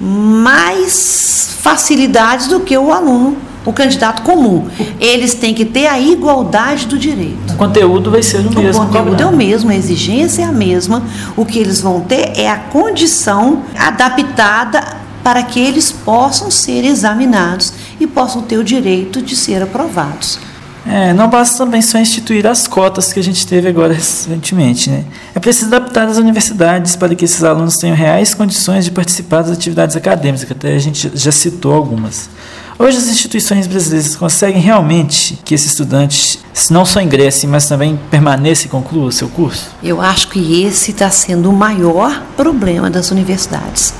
mais 0.00 1.56
facilidades 1.60 2.46
do 2.46 2.60
que 2.60 2.76
o 2.76 2.92
aluno, 2.92 3.36
o 3.64 3.72
candidato 3.72 4.22
comum. 4.22 4.66
Eles 4.98 5.34
têm 5.34 5.54
que 5.54 5.64
ter 5.64 5.86
a 5.86 5.98
igualdade 5.98 6.86
do 6.86 6.98
direito. 6.98 7.54
O 7.54 7.56
conteúdo 7.56 8.10
vai 8.10 8.22
ser 8.22 8.38
o 8.38 8.54
mesmo. 8.54 8.82
O 8.82 8.86
conteúdo 8.86 9.22
é 9.22 9.26
o 9.26 9.36
mesmo, 9.36 9.70
a 9.70 9.74
exigência 9.74 10.42
é 10.42 10.44
a 10.44 10.52
mesma. 10.52 11.02
O 11.36 11.44
que 11.44 11.58
eles 11.58 11.80
vão 11.80 12.00
ter 12.00 12.32
é 12.36 12.48
a 12.48 12.56
condição 12.56 13.62
adaptada 13.78 14.98
para 15.22 15.42
que 15.42 15.60
eles 15.60 15.92
possam 15.92 16.50
ser 16.50 16.84
examinados 16.84 17.72
e 17.98 18.06
possam 18.06 18.42
ter 18.42 18.56
o 18.56 18.64
direito 18.64 19.20
de 19.20 19.36
ser 19.36 19.62
aprovados. 19.62 20.38
É, 20.86 21.12
não 21.12 21.28
basta 21.28 21.58
também 21.58 21.82
só 21.82 21.98
instituir 21.98 22.46
as 22.46 22.66
cotas 22.66 23.12
que 23.12 23.20
a 23.20 23.22
gente 23.22 23.46
teve 23.46 23.68
agora 23.68 23.92
recentemente. 23.92 24.88
Né? 24.90 25.04
É 25.34 25.38
preciso 25.38 25.66
adaptar 25.66 26.08
as 26.08 26.16
universidades 26.16 26.96
para 26.96 27.14
que 27.14 27.24
esses 27.24 27.44
alunos 27.44 27.76
tenham 27.76 27.94
reais 27.94 28.34
condições 28.34 28.84
de 28.84 28.90
participar 28.90 29.42
das 29.42 29.52
atividades 29.52 29.96
acadêmicas, 29.96 30.44
que 30.44 30.52
até 30.52 30.74
a 30.74 30.78
gente 30.78 31.10
já 31.14 31.30
citou 31.30 31.74
algumas. 31.74 32.30
Hoje 32.78 32.96
as 32.96 33.08
instituições 33.08 33.66
brasileiras 33.66 34.16
conseguem 34.16 34.60
realmente 34.60 35.38
que 35.44 35.54
esse 35.54 35.66
estudante 35.66 36.40
não 36.70 36.86
só 36.86 37.00
ingresse, 37.00 37.46
mas 37.46 37.68
também 37.68 38.00
permaneça 38.10 38.66
e 38.66 38.70
conclua 38.70 39.08
o 39.08 39.12
seu 39.12 39.28
curso? 39.28 39.70
Eu 39.82 40.00
acho 40.00 40.28
que 40.28 40.64
esse 40.64 40.90
está 40.90 41.10
sendo 41.10 41.50
o 41.50 41.52
maior 41.52 42.22
problema 42.36 42.88
das 42.88 43.10
universidades. 43.10 43.92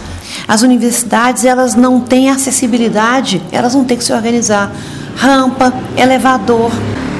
As 0.48 0.62
universidades 0.62 1.44
elas 1.44 1.74
não 1.74 2.00
têm 2.00 2.30
acessibilidade, 2.30 3.42
elas 3.52 3.74
vão 3.74 3.84
ter 3.84 3.96
que 3.96 4.04
se 4.04 4.12
organizar 4.12 4.74
rampa, 5.20 5.70
elevador, 5.98 6.70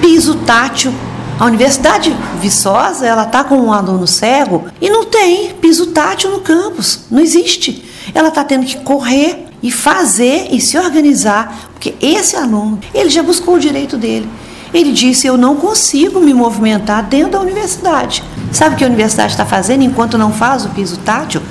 piso 0.01 0.37
tátil. 0.47 0.93
A 1.39 1.45
Universidade 1.45 2.15
Viçosa, 2.41 3.07
ela 3.07 3.25
está 3.25 3.45
com 3.45 3.57
um 3.57 3.73
aluno 3.73 4.07
cego 4.07 4.67
e 4.81 4.89
não 4.91 5.05
tem 5.05 5.55
piso 5.55 5.89
tátil 5.89 6.31
no 6.31 6.41
campus, 6.41 7.01
não 7.11 7.21
existe. 7.21 7.85
Ela 8.15 8.29
está 8.29 8.43
tendo 8.43 8.65
que 8.65 8.79
correr 8.79 9.47
e 9.63 9.71
fazer 9.71 10.49
e 10.51 10.61
se 10.61 10.79
organizar, 10.79 11.71
porque 11.73 11.95
esse 12.01 12.37
aluno, 12.37 12.79
ele 12.95 13.11
já 13.11 13.23
buscou 13.23 13.57
o 13.57 13.59
direito 13.59 13.99
dele. 13.99 14.29
Ele 14.73 14.93
disse: 14.93 15.27
Eu 15.27 15.37
não 15.37 15.57
consigo 15.57 16.21
me 16.21 16.33
movimentar 16.33 17.03
dentro 17.05 17.33
da 17.33 17.41
universidade. 17.41 18.23
Sabe 18.53 18.75
o 18.75 18.79
que 18.79 18.85
a 18.85 18.87
universidade 18.87 19.33
está 19.33 19.45
fazendo 19.45 19.83
enquanto 19.83 20.17
não 20.17 20.33
faz 20.33 20.65
o 20.65 20.71
piso 20.71 20.99
tátil? 20.99 21.43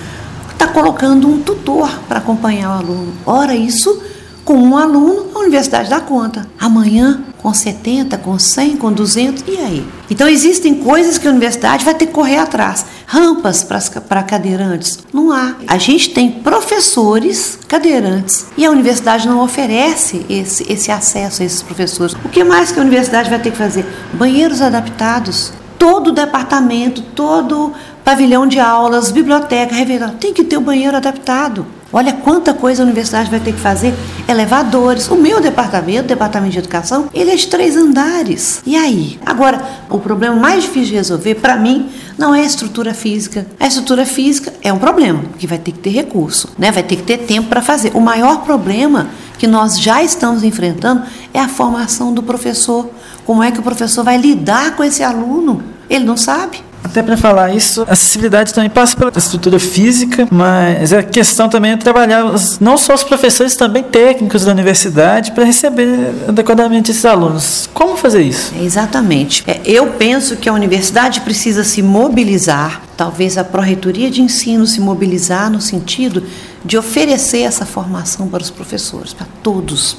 Está 0.52 0.68
colocando 0.68 1.28
um 1.28 1.42
tutor 1.42 1.90
para 2.08 2.20
acompanhar 2.20 2.70
o 2.70 2.80
aluno. 2.80 3.14
Ora, 3.26 3.56
isso 3.56 4.02
com 4.50 4.56
um 4.56 4.76
aluno, 4.76 5.28
a 5.36 5.40
universidade 5.42 5.92
dá 5.92 6.00
conta. 6.00 6.48
Amanhã, 6.60 7.22
com 7.38 7.54
70, 7.54 8.18
com 8.18 8.40
100, 8.40 8.78
com 8.78 8.92
200, 8.92 9.44
e 9.48 9.58
aí? 9.58 9.88
Então, 10.10 10.28
existem 10.28 10.74
coisas 10.74 11.20
que 11.20 11.28
a 11.28 11.30
universidade 11.30 11.86
vai 11.86 11.94
ter 11.94 12.08
que 12.08 12.14
correr 12.14 12.38
atrás. 12.38 12.84
Rampas 13.06 13.64
para 13.64 14.24
cadeirantes? 14.24 14.98
Não 15.14 15.32
há. 15.32 15.54
A 15.68 15.78
gente 15.78 16.10
tem 16.16 16.32
professores 16.32 17.60
cadeirantes 17.68 18.48
e 18.58 18.66
a 18.66 18.72
universidade 18.72 19.28
não 19.28 19.40
oferece 19.44 20.26
esse, 20.28 20.66
esse 20.68 20.92
acesso 20.92 21.44
a 21.44 21.46
esses 21.46 21.62
professores. 21.62 22.16
O 22.26 22.30
que 22.30 22.44
mais 22.44 22.72
que 22.72 22.80
a 22.80 22.82
universidade 22.82 23.30
vai 23.30 23.38
ter 23.38 23.52
que 23.52 23.58
fazer? 23.58 23.86
Banheiros 24.14 24.64
adaptados. 24.64 25.54
Todo 25.78 26.12
departamento, 26.12 27.04
todo 27.04 27.72
pavilhão 28.04 28.48
de 28.48 28.60
aulas, 28.60 29.12
biblioteca, 29.12 29.76
revelador, 29.76 30.16
tem 30.16 30.34
que 30.34 30.44
ter 30.44 30.58
o 30.58 30.62
banheiro 30.62 30.98
adaptado. 30.98 31.68
Olha 31.92 32.14
quanta 32.14 32.54
coisa 32.54 32.84
a 32.84 32.86
universidade 32.86 33.32
vai 33.32 33.40
ter 33.40 33.54
que 33.54 33.60
fazer. 33.60 33.94
Elevadores. 34.28 35.10
O 35.10 35.16
meu 35.16 35.42
departamento, 35.42 36.04
o 36.04 36.08
departamento 36.08 36.54
de 36.54 36.60
educação, 36.60 37.10
ele 37.14 37.32
é 37.32 37.36
de 37.36 37.48
três 37.48 37.76
andares. 37.76 38.62
E 38.66 38.76
aí? 38.76 39.20
Agora, 39.26 39.62
o 39.90 39.98
problema 39.98 40.36
mais 40.36 40.64
difícil 40.64 40.90
de 40.90 40.96
resolver, 40.96 41.36
para 41.36 41.56
mim, 41.56 41.90
não 42.18 42.36
é 42.36 42.42
a 42.42 42.46
estrutura 42.46 42.94
física. 42.94 43.48
A 43.60 43.66
estrutura 43.66 44.06
física 44.06 44.54
é 44.62 44.72
um 44.72 44.78
problema, 44.78 45.24
que 45.38 45.48
vai 45.48 45.58
ter 45.58 45.72
que 45.72 45.80
ter 45.80 45.90
recurso, 45.90 46.50
né? 46.58 46.72
vai 46.72 46.84
ter 46.84 46.98
que 46.98 47.04
ter 47.04 47.18
tempo 47.20 47.50
para 47.50 47.62
fazer. 47.62 47.92
O 47.96 48.02
maior 48.02 48.44
problema 48.44 49.10
que 49.40 49.48
nós 49.48 49.80
já 49.80 50.04
estamos 50.04 50.44
enfrentando 50.44 51.04
é 51.34 51.40
a 51.40 51.48
formação 51.48 52.14
do 52.14 52.22
professor. 52.22 52.90
Como 53.26 53.42
é 53.42 53.52
que 53.52 53.60
o 53.60 53.64
professor 53.64 54.04
vai 54.04 54.18
lidar 54.18 54.76
com 54.76 54.84
esse 54.84 55.02
aluno? 55.02 55.64
Ele 55.90 56.06
não 56.06 56.16
sabe. 56.16 56.70
Até 56.84 57.04
para 57.04 57.18
falar 57.18 57.54
isso, 57.54 57.82
a 57.88 57.94
acessibilidade 57.94 58.54
também 58.54 58.70
passa 58.70 58.96
pela 58.96 59.12
estrutura 59.16 59.60
física, 59.60 60.28
mas 60.32 60.92
a 60.92 61.04
questão 61.04 61.50
também 61.50 61.74
é 61.74 61.78
trabalhar 61.78 62.24
não 62.60 62.78
só 62.78 62.96
os 62.96 63.04
professores, 63.04 63.56
também 63.56 63.84
técnicos 63.84 64.46
da 64.46 64.52
universidade 64.52 65.34
para 65.34 65.44
receber 65.44 66.14
adequadamente 66.28 66.90
esses 66.90 67.06
alunos. 67.06 67.70
Como 67.74 67.96
fazer 67.96 68.22
isso? 68.22 68.54
É, 68.58 68.64
exatamente. 68.64 69.44
É, 69.46 69.62
eu 69.66 69.88
penso 69.88 70.38
que 70.38 70.48
a 70.48 70.54
universidade 70.54 71.22
precisa 71.22 71.64
se 71.64 71.82
mobilizar, 71.82 72.82
talvez 72.96 73.38
a 73.38 73.44
Pró-Reitoria 73.44 74.10
de 74.10 74.22
Ensino 74.22 74.66
se 74.66 74.80
mobilizar 74.80 75.52
no 75.52 75.62
sentido 75.62 76.24
de 76.64 76.78
oferecer 76.78 77.42
essa 77.42 77.66
formação 77.66 78.28
para 78.28 78.42
os 78.42 78.50
professores, 78.50 79.14
para 79.14 79.28
todos. 79.44 79.98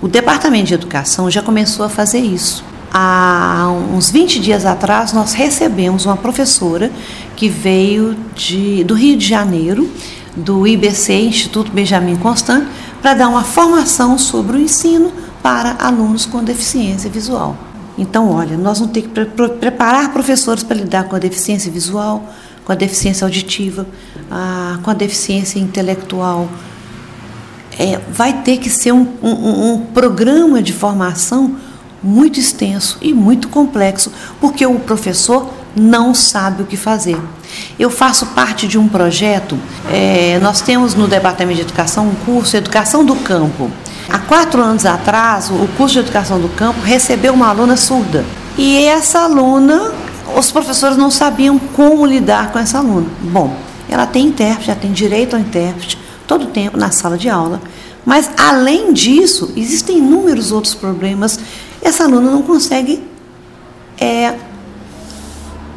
O 0.00 0.08
Departamento 0.08 0.66
de 0.66 0.74
Educação 0.74 1.30
já 1.30 1.42
começou 1.42 1.84
a 1.84 1.88
fazer 1.88 2.20
isso 2.20 2.73
há 2.96 3.72
uns 3.92 4.08
20 4.08 4.38
dias 4.38 4.64
atrás, 4.64 5.12
nós 5.12 5.32
recebemos 5.32 6.06
uma 6.06 6.16
professora 6.16 6.92
que 7.34 7.48
veio 7.48 8.16
de, 8.36 8.84
do 8.84 8.94
Rio 8.94 9.18
de 9.18 9.26
Janeiro, 9.26 9.90
do 10.36 10.64
IBC, 10.64 11.12
Instituto 11.12 11.72
Benjamin 11.72 12.14
Constant, 12.14 12.64
para 13.02 13.14
dar 13.14 13.28
uma 13.28 13.42
formação 13.42 14.16
sobre 14.16 14.56
o 14.56 14.60
ensino 14.60 15.12
para 15.42 15.76
alunos 15.80 16.24
com 16.24 16.42
deficiência 16.44 17.10
visual. 17.10 17.56
Então, 17.98 18.30
olha, 18.30 18.56
nós 18.56 18.78
vamos 18.78 18.94
ter 18.94 19.02
que 19.02 19.08
pre 19.08 19.26
preparar 19.26 20.12
professores 20.12 20.62
para 20.62 20.76
lidar 20.76 21.04
com 21.04 21.16
a 21.16 21.18
deficiência 21.18 21.70
visual, 21.70 22.32
com 22.64 22.72
a 22.72 22.74
deficiência 22.76 23.24
auditiva, 23.24 23.86
a, 24.30 24.78
com 24.82 24.90
a 24.90 24.94
deficiência 24.94 25.58
intelectual. 25.58 26.48
É, 27.76 28.00
vai 28.08 28.42
ter 28.42 28.58
que 28.58 28.70
ser 28.70 28.92
um, 28.92 29.06
um, 29.20 29.72
um 29.72 29.78
programa 29.86 30.62
de 30.62 30.72
formação 30.72 31.56
muito 32.04 32.38
extenso 32.38 32.98
e 33.00 33.14
muito 33.14 33.48
complexo, 33.48 34.12
porque 34.40 34.66
o 34.66 34.78
professor 34.78 35.50
não 35.74 36.14
sabe 36.14 36.62
o 36.62 36.66
que 36.66 36.76
fazer. 36.76 37.18
Eu 37.78 37.90
faço 37.90 38.26
parte 38.26 38.68
de 38.68 38.78
um 38.78 38.86
projeto, 38.86 39.58
é, 39.90 40.38
nós 40.40 40.60
temos 40.60 40.94
no 40.94 41.08
Departamento 41.08 41.56
de 41.56 41.62
Educação 41.62 42.08
um 42.08 42.14
curso 42.26 42.56
Educação 42.56 43.04
do 43.04 43.16
Campo. 43.16 43.70
Há 44.08 44.18
quatro 44.18 44.60
anos 44.62 44.84
atrás, 44.84 45.50
o 45.50 45.66
curso 45.76 45.94
de 45.94 46.00
Educação 46.00 46.38
do 46.38 46.48
Campo 46.50 46.80
recebeu 46.82 47.32
uma 47.32 47.48
aluna 47.48 47.76
surda. 47.76 48.24
E 48.58 48.84
essa 48.84 49.20
aluna, 49.20 49.92
os 50.36 50.52
professores 50.52 50.96
não 50.96 51.10
sabiam 51.10 51.58
como 51.58 52.04
lidar 52.04 52.52
com 52.52 52.58
essa 52.58 52.78
aluna. 52.78 53.06
Bom, 53.22 53.56
ela 53.88 54.06
tem 54.06 54.26
intérprete, 54.26 54.70
ela 54.70 54.78
tem 54.78 54.92
direito 54.92 55.34
ao 55.34 55.40
intérprete 55.40 55.98
todo 56.26 56.44
o 56.44 56.48
tempo 56.48 56.76
na 56.76 56.90
sala 56.90 57.16
de 57.16 57.28
aula. 57.28 57.60
Mas, 58.04 58.30
além 58.36 58.92
disso, 58.92 59.50
existem 59.56 59.98
inúmeros 59.98 60.52
outros 60.52 60.74
problemas 60.74 61.38
essa 61.84 62.04
aluna 62.04 62.30
não 62.30 62.42
consegue 62.42 63.04
é, 64.00 64.34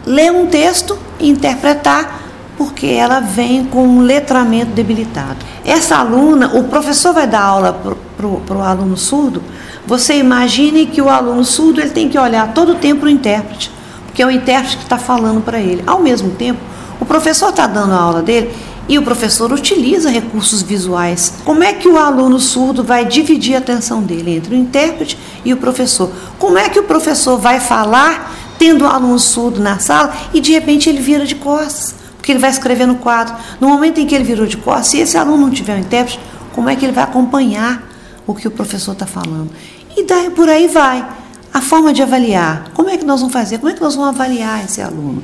ler 0.05 0.31
um 0.31 0.47
texto 0.47 0.97
e 1.19 1.29
interpretar 1.29 2.21
porque 2.57 2.87
ela 2.87 3.19
vem 3.19 3.65
com 3.65 3.83
um 3.83 4.01
letramento 4.01 4.71
debilitado. 4.71 5.37
Essa 5.63 5.97
aluna, 5.97 6.47
o 6.55 6.63
professor 6.63 7.13
vai 7.13 7.27
dar 7.27 7.43
aula 7.43 7.79
para 8.17 8.57
o 8.57 8.63
aluno 8.63 8.97
surdo, 8.97 9.43
você 9.85 10.17
imagine 10.17 10.87
que 10.87 11.01
o 11.01 11.07
aluno 11.07 11.45
surdo 11.45 11.79
ele 11.79 11.91
tem 11.91 12.09
que 12.09 12.17
olhar 12.17 12.53
todo 12.53 12.71
o 12.71 12.75
tempo 12.75 13.01
para 13.01 13.07
o 13.07 13.09
intérprete, 13.09 13.71
porque 14.05 14.23
é 14.23 14.25
o 14.25 14.31
intérprete 14.31 14.77
que 14.77 14.83
está 14.83 14.97
falando 14.97 15.41
para 15.41 15.59
ele. 15.59 15.83
Ao 15.85 15.99
mesmo 15.99 16.31
tempo, 16.31 16.59
o 16.99 17.05
professor 17.05 17.49
está 17.49 17.67
dando 17.67 17.93
a 17.93 17.99
aula 17.99 18.21
dele 18.23 18.51
e 18.87 18.97
o 18.97 19.01
professor 19.01 19.51
utiliza 19.51 20.09
recursos 20.09 20.61
visuais. 20.61 21.33
Como 21.43 21.63
é 21.63 21.73
que 21.73 21.87
o 21.87 21.97
aluno 21.97 22.39
surdo 22.39 22.83
vai 22.83 23.05
dividir 23.05 23.55
a 23.55 23.59
atenção 23.59 24.01
dele 24.01 24.35
entre 24.35 24.55
o 24.55 24.57
intérprete 24.57 25.17
e 25.43 25.53
o 25.53 25.57
professor? 25.57 26.11
Como 26.39 26.57
é 26.57 26.69
que 26.69 26.79
o 26.79 26.83
professor 26.83 27.37
vai 27.37 27.59
falar 27.59 28.35
tendo 28.57 28.85
o 28.85 28.87
aluno 28.87 29.19
surdo 29.19 29.59
na 29.59 29.79
sala 29.79 30.13
e 30.33 30.39
de 30.39 30.51
repente 30.51 30.89
ele 30.89 31.01
vira 31.01 31.25
de 31.25 31.35
costas? 31.35 31.95
Porque 32.17 32.31
ele 32.31 32.39
vai 32.39 32.49
escrever 32.49 32.85
no 32.85 32.95
quadro. 32.95 33.35
No 33.59 33.67
momento 33.69 33.99
em 33.99 34.05
que 34.05 34.15
ele 34.15 34.23
virou 34.23 34.45
de 34.45 34.57
costas, 34.57 34.87
se 34.87 34.99
esse 34.99 35.17
aluno 35.17 35.45
não 35.45 35.51
tiver 35.51 35.75
um 35.75 35.79
intérprete, 35.79 36.19
como 36.53 36.69
é 36.69 36.75
que 36.75 36.85
ele 36.85 36.93
vai 36.93 37.03
acompanhar 37.03 37.83
o 38.25 38.33
que 38.33 38.47
o 38.47 38.51
professor 38.51 38.93
está 38.93 39.05
falando? 39.05 39.49
E 39.95 40.03
daí 40.03 40.29
por 40.29 40.49
aí 40.49 40.67
vai. 40.67 41.05
A 41.53 41.61
forma 41.61 41.91
de 41.91 42.03
avaliar. 42.03 42.71
Como 42.73 42.89
é 42.89 42.97
que 42.97 43.05
nós 43.05 43.19
vamos 43.19 43.33
fazer? 43.33 43.57
Como 43.57 43.71
é 43.71 43.73
que 43.73 43.81
nós 43.81 43.95
vamos 43.95 44.09
avaliar 44.09 44.63
esse 44.63 44.81
aluno? 44.81 45.23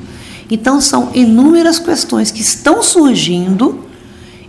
Então, 0.49 0.81
são 0.81 1.11
inúmeras 1.13 1.79
questões 1.79 2.31
que 2.31 2.41
estão 2.41 2.83
surgindo 2.83 3.85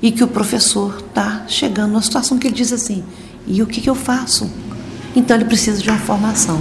e 0.03 0.11
que 0.11 0.23
o 0.23 0.29
professor 0.29 1.03
está 1.09 1.45
chegando 1.49 1.93
numa 1.93 2.03
situação 2.03 2.39
que 2.39 2.47
ele 2.47 2.55
diz 2.55 2.73
assim: 2.73 3.03
e 3.47 3.63
o 3.63 3.67
que, 3.67 3.81
que 3.81 3.89
eu 3.89 3.95
faço? 3.95 4.51
Então, 5.15 5.37
ele 5.37 5.45
precisa 5.45 5.81
de 5.81 5.89
uma 5.89 5.99
formação. 5.99 6.61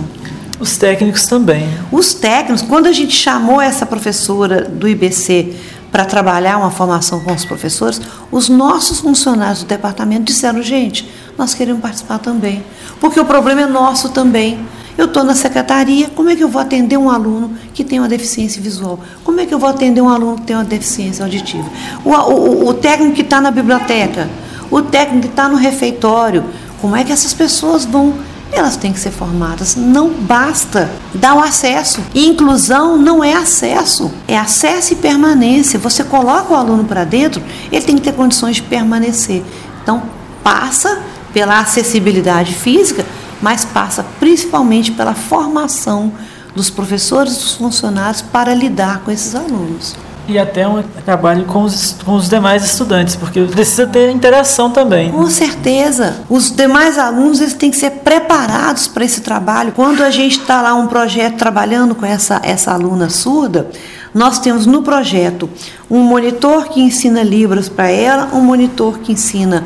Os 0.60 0.78
técnicos 0.78 1.26
também. 1.26 1.68
Os 1.92 2.14
técnicos, 2.14 2.62
quando 2.62 2.88
a 2.88 2.92
gente 2.92 3.14
chamou 3.14 3.60
essa 3.60 3.86
professora 3.86 4.62
do 4.62 4.88
IBC 4.88 5.56
para 5.92 6.06
trabalhar 6.06 6.58
uma 6.58 6.72
formação 6.72 7.20
com 7.20 7.34
os 7.34 7.44
professores, 7.44 8.00
os 8.32 8.50
nossos 8.50 9.00
funcionários 9.00 9.64
do 9.64 9.68
departamento 9.68 10.24
disseram: 10.24 10.62
gente, 10.62 11.10
nós 11.38 11.54
queremos 11.54 11.82
participar 11.82 12.20
também, 12.20 12.64
porque 13.00 13.20
o 13.20 13.26
problema 13.26 13.62
é 13.62 13.68
nosso 13.68 14.10
também. 14.10 14.60
Eu 14.98 15.06
estou 15.06 15.24
na 15.24 15.34
secretaria, 15.34 16.10
como 16.16 16.30
é 16.30 16.36
que 16.36 16.44
eu 16.44 16.48
vou 16.48 16.62
atender 16.62 16.98
um 16.98 17.10
aluno 17.10 17.52
que 17.74 17.84
tem 17.84 18.00
uma 18.00 18.08
deficiência 18.08 18.62
visual? 18.62 19.00
Como 19.24 19.40
é 19.40 19.46
que 19.46 19.54
eu 19.54 19.60
vou 19.60 19.70
atender 19.70 20.02
um 20.02 20.10
aluno 20.10 20.36
que 20.38 20.44
tem 20.44 20.56
uma 20.56 20.66
deficiência 20.66 21.26
auditiva? 21.26 21.68
O, 22.06 22.12
o, 22.12 22.68
o 22.70 22.74
técnico 22.74 23.16
que 23.16 23.22
está 23.22 23.42
na 23.42 23.50
biblioteca, 23.50 24.30
o 24.70 24.82
técnico 24.82 25.22
que 25.22 25.28
está 25.28 25.50
no 25.50 25.56
refeitório, 25.56 26.44
como 26.80 26.96
é 26.96 27.04
que 27.04 27.12
essas 27.12 27.34
pessoas 27.34 27.86
vão 27.86 28.14
elas 28.54 28.78
têm 28.78 28.94
que 28.94 29.00
ser 29.00 29.10
formadas. 29.10 29.76
Não 29.76 30.10
basta 30.10 30.90
dar 31.14 31.34
o 31.36 31.40
acesso. 31.40 32.02
Inclusão 32.14 32.98
não 32.98 33.24
é 33.24 33.34
acesso, 33.34 34.12
é 34.28 34.38
acesso 34.38 34.94
e 34.94 34.96
permanência. 34.96 35.80
Você 35.80 36.04
coloca 36.04 36.54
o 36.54 36.56
aluno 36.56 36.84
para 36.84 37.04
dentro, 37.04 37.42
ele 37.72 37.84
tem 37.84 37.96
que 37.96 38.04
ter 38.04 38.14
condições 38.14 38.58
de 38.58 38.62
permanecer. 38.62 39.44
Então, 39.82 40.04
passa 40.44 41.02
pela 41.34 41.60
acessibilidade 41.60 42.54
física, 42.54 43.04
mas 43.44 43.66
passa 43.66 44.06
principalmente 44.22 44.94
pela 44.94 45.14
formação 45.14 46.14
dos 46.56 46.70
professores 46.70 47.34
e 47.34 47.40
dos 47.40 47.56
funcionários 47.56 48.22
para 48.22 48.54
lidar 48.54 49.00
com 49.00 49.12
esses 49.12 49.36
alunos. 49.36 49.94
E 50.30 50.40
até 50.40 50.66
um 50.66 50.82
trabalho 51.04 51.44
com 51.44 51.64
os, 51.64 51.98
com 52.06 52.14
os 52.16 52.30
demais 52.30 52.64
estudantes, 52.64 53.18
porque 53.18 53.42
precisa 53.42 53.86
ter 53.86 54.10
interação 54.12 54.72
também. 54.72 55.12
Com 55.12 55.30
certeza. 55.30 56.22
Os 56.30 56.56
demais 56.56 56.98
alunos 56.98 57.42
eles 57.42 57.54
têm 57.54 57.70
que 57.70 57.76
ser 57.76 57.90
preparados 57.92 58.88
para 58.88 59.04
esse 59.04 59.20
trabalho. 59.20 59.74
Quando 59.74 60.02
a 60.02 60.10
gente 60.10 60.40
está 60.40 60.62
lá 60.62 60.74
um 60.76 60.88
projeto 60.88 61.36
trabalhando 61.36 61.94
com 61.94 62.06
essa, 62.06 62.40
essa 62.42 62.72
aluna 62.72 63.10
surda, 63.10 63.70
nós 64.14 64.40
temos 64.40 64.66
no 64.66 64.84
projeto 64.84 65.50
um 65.92 66.00
monitor 66.00 66.70
que 66.70 66.80
ensina 66.80 67.22
Libras 67.22 67.68
para 67.68 67.90
ela, 67.90 68.30
um 68.32 68.40
monitor 68.40 69.00
que 69.00 69.12
ensina 69.12 69.66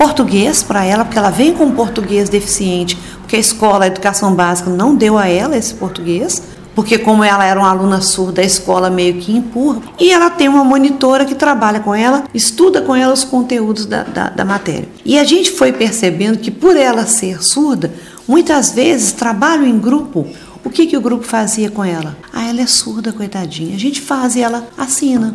português 0.00 0.62
para 0.62 0.82
ela, 0.82 1.04
porque 1.04 1.18
ela 1.18 1.28
vem 1.28 1.52
com 1.52 1.72
português 1.72 2.30
deficiente, 2.30 2.96
porque 3.18 3.36
a 3.36 3.38
escola, 3.38 3.84
a 3.84 3.86
educação 3.86 4.34
básica 4.34 4.70
não 4.70 4.94
deu 4.94 5.18
a 5.18 5.28
ela 5.28 5.58
esse 5.58 5.74
português, 5.74 6.42
porque 6.74 6.96
como 6.96 7.22
ela 7.22 7.44
era 7.44 7.60
uma 7.60 7.68
aluna 7.68 8.00
surda, 8.00 8.40
a 8.40 8.44
escola 8.44 8.88
meio 8.88 9.16
que 9.16 9.30
empurra. 9.30 9.82
E 9.98 10.10
ela 10.10 10.30
tem 10.30 10.48
uma 10.48 10.64
monitora 10.64 11.26
que 11.26 11.34
trabalha 11.34 11.80
com 11.80 11.94
ela, 11.94 12.24
estuda 12.32 12.80
com 12.80 12.96
ela 12.96 13.12
os 13.12 13.24
conteúdos 13.24 13.84
da, 13.84 14.02
da, 14.02 14.30
da 14.30 14.42
matéria. 14.42 14.88
E 15.04 15.18
a 15.18 15.24
gente 15.24 15.50
foi 15.50 15.70
percebendo 15.70 16.38
que 16.38 16.50
por 16.50 16.76
ela 16.76 17.04
ser 17.04 17.42
surda, 17.42 17.92
muitas 18.26 18.70
vezes 18.70 19.12
trabalho 19.12 19.66
em 19.66 19.78
grupo 19.78 20.26
o 20.62 20.68
que, 20.68 20.86
que 20.86 20.96
o 20.96 21.00
grupo 21.00 21.24
fazia 21.24 21.70
com 21.70 21.82
ela? 21.82 22.16
Ah, 22.32 22.46
ela 22.46 22.60
é 22.60 22.66
surda, 22.66 23.12
coitadinha. 23.12 23.74
A 23.74 23.78
gente 23.78 24.00
faz 24.00 24.36
e 24.36 24.42
ela 24.42 24.68
assina. 24.76 25.34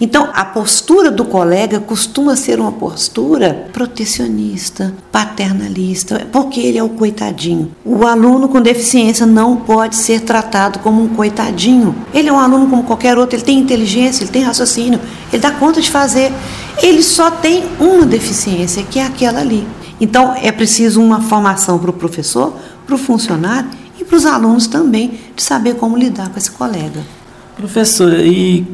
Então, 0.00 0.28
a 0.34 0.44
postura 0.44 1.10
do 1.10 1.24
colega 1.24 1.80
costuma 1.80 2.36
ser 2.36 2.60
uma 2.60 2.72
postura 2.72 3.68
protecionista, 3.72 4.94
paternalista, 5.10 6.26
porque 6.30 6.60
ele 6.60 6.76
é 6.76 6.82
o 6.82 6.90
coitadinho. 6.90 7.72
O 7.84 8.06
aluno 8.06 8.48
com 8.48 8.60
deficiência 8.60 9.24
não 9.24 9.56
pode 9.56 9.96
ser 9.96 10.20
tratado 10.20 10.78
como 10.80 11.02
um 11.02 11.08
coitadinho. 11.08 11.94
Ele 12.12 12.28
é 12.28 12.32
um 12.32 12.38
aluno 12.38 12.68
como 12.68 12.84
qualquer 12.84 13.16
outro, 13.16 13.36
ele 13.36 13.44
tem 13.44 13.58
inteligência, 13.58 14.24
ele 14.24 14.30
tem 14.30 14.42
raciocínio, 14.42 15.00
ele 15.32 15.40
dá 15.40 15.52
conta 15.52 15.80
de 15.80 15.90
fazer. 15.90 16.30
Ele 16.82 17.02
só 17.02 17.30
tem 17.30 17.64
uma 17.80 18.04
deficiência, 18.04 18.82
que 18.82 18.98
é 18.98 19.06
aquela 19.06 19.40
ali. 19.40 19.66
Então, 19.98 20.34
é 20.34 20.52
preciso 20.52 21.00
uma 21.00 21.22
formação 21.22 21.78
para 21.78 21.88
o 21.88 21.94
professor, 21.94 22.54
para 22.84 22.94
o 22.94 22.98
funcionário 22.98 23.85
para 24.06 24.16
os 24.16 24.26
alunos 24.26 24.66
também 24.66 25.18
de 25.34 25.42
saber 25.42 25.74
como 25.74 25.96
lidar 25.96 26.28
com 26.28 26.38
esse 26.38 26.50
colega. 26.50 27.00
Professora, 27.56 28.22
e 28.22 28.66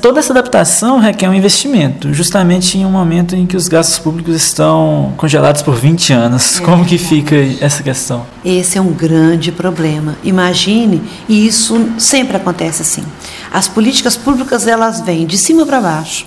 toda 0.00 0.18
essa 0.18 0.32
adaptação 0.32 0.98
requer 0.98 1.28
um 1.28 1.34
investimento, 1.34 2.14
justamente 2.14 2.78
em 2.78 2.86
um 2.86 2.90
momento 2.90 3.36
em 3.36 3.44
que 3.44 3.54
os 3.54 3.68
gastos 3.68 3.98
públicos 3.98 4.34
estão 4.34 5.12
congelados 5.18 5.60
por 5.60 5.74
20 5.74 6.14
anos. 6.14 6.58
É. 6.58 6.64
Como 6.64 6.82
que 6.82 6.96
fica 6.96 7.36
essa 7.60 7.82
questão? 7.82 8.24
Esse 8.42 8.78
é 8.78 8.80
um 8.80 8.90
grande 8.90 9.52
problema. 9.52 10.16
Imagine, 10.24 11.02
e 11.28 11.46
isso 11.46 11.90
sempre 11.98 12.34
acontece 12.34 12.80
assim. 12.80 13.04
As 13.52 13.68
políticas 13.68 14.16
públicas 14.16 14.66
elas 14.66 15.02
vêm 15.02 15.26
de 15.26 15.36
cima 15.36 15.66
para 15.66 15.82
baixo. 15.82 16.24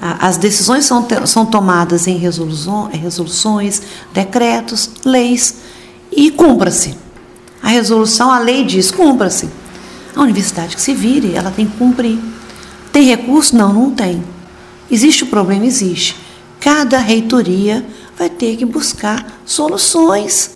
As 0.00 0.36
decisões 0.36 0.84
são, 0.84 1.04
são 1.26 1.44
tomadas 1.44 2.06
em 2.06 2.18
resoluções, 2.18 3.82
decretos, 4.14 4.90
leis 5.04 5.56
e 6.10 6.30
cumpra-se. 6.30 6.96
A 7.62 7.68
resolução, 7.68 8.30
a 8.30 8.38
lei 8.38 8.64
diz, 8.64 8.90
cumpra-se. 8.90 9.48
A 10.14 10.20
universidade 10.20 10.74
que 10.74 10.82
se 10.82 10.92
vire, 10.92 11.34
ela 11.34 11.50
tem 11.50 11.66
que 11.66 11.76
cumprir. 11.76 12.18
Tem 12.92 13.04
recurso? 13.04 13.56
Não, 13.56 13.72
não 13.72 13.90
tem. 13.90 14.22
Existe 14.90 15.24
o 15.24 15.28
problema? 15.28 15.64
Existe. 15.64 16.16
Cada 16.60 16.98
reitoria 16.98 17.84
vai 18.18 18.28
ter 18.28 18.56
que 18.56 18.64
buscar 18.64 19.40
soluções, 19.46 20.50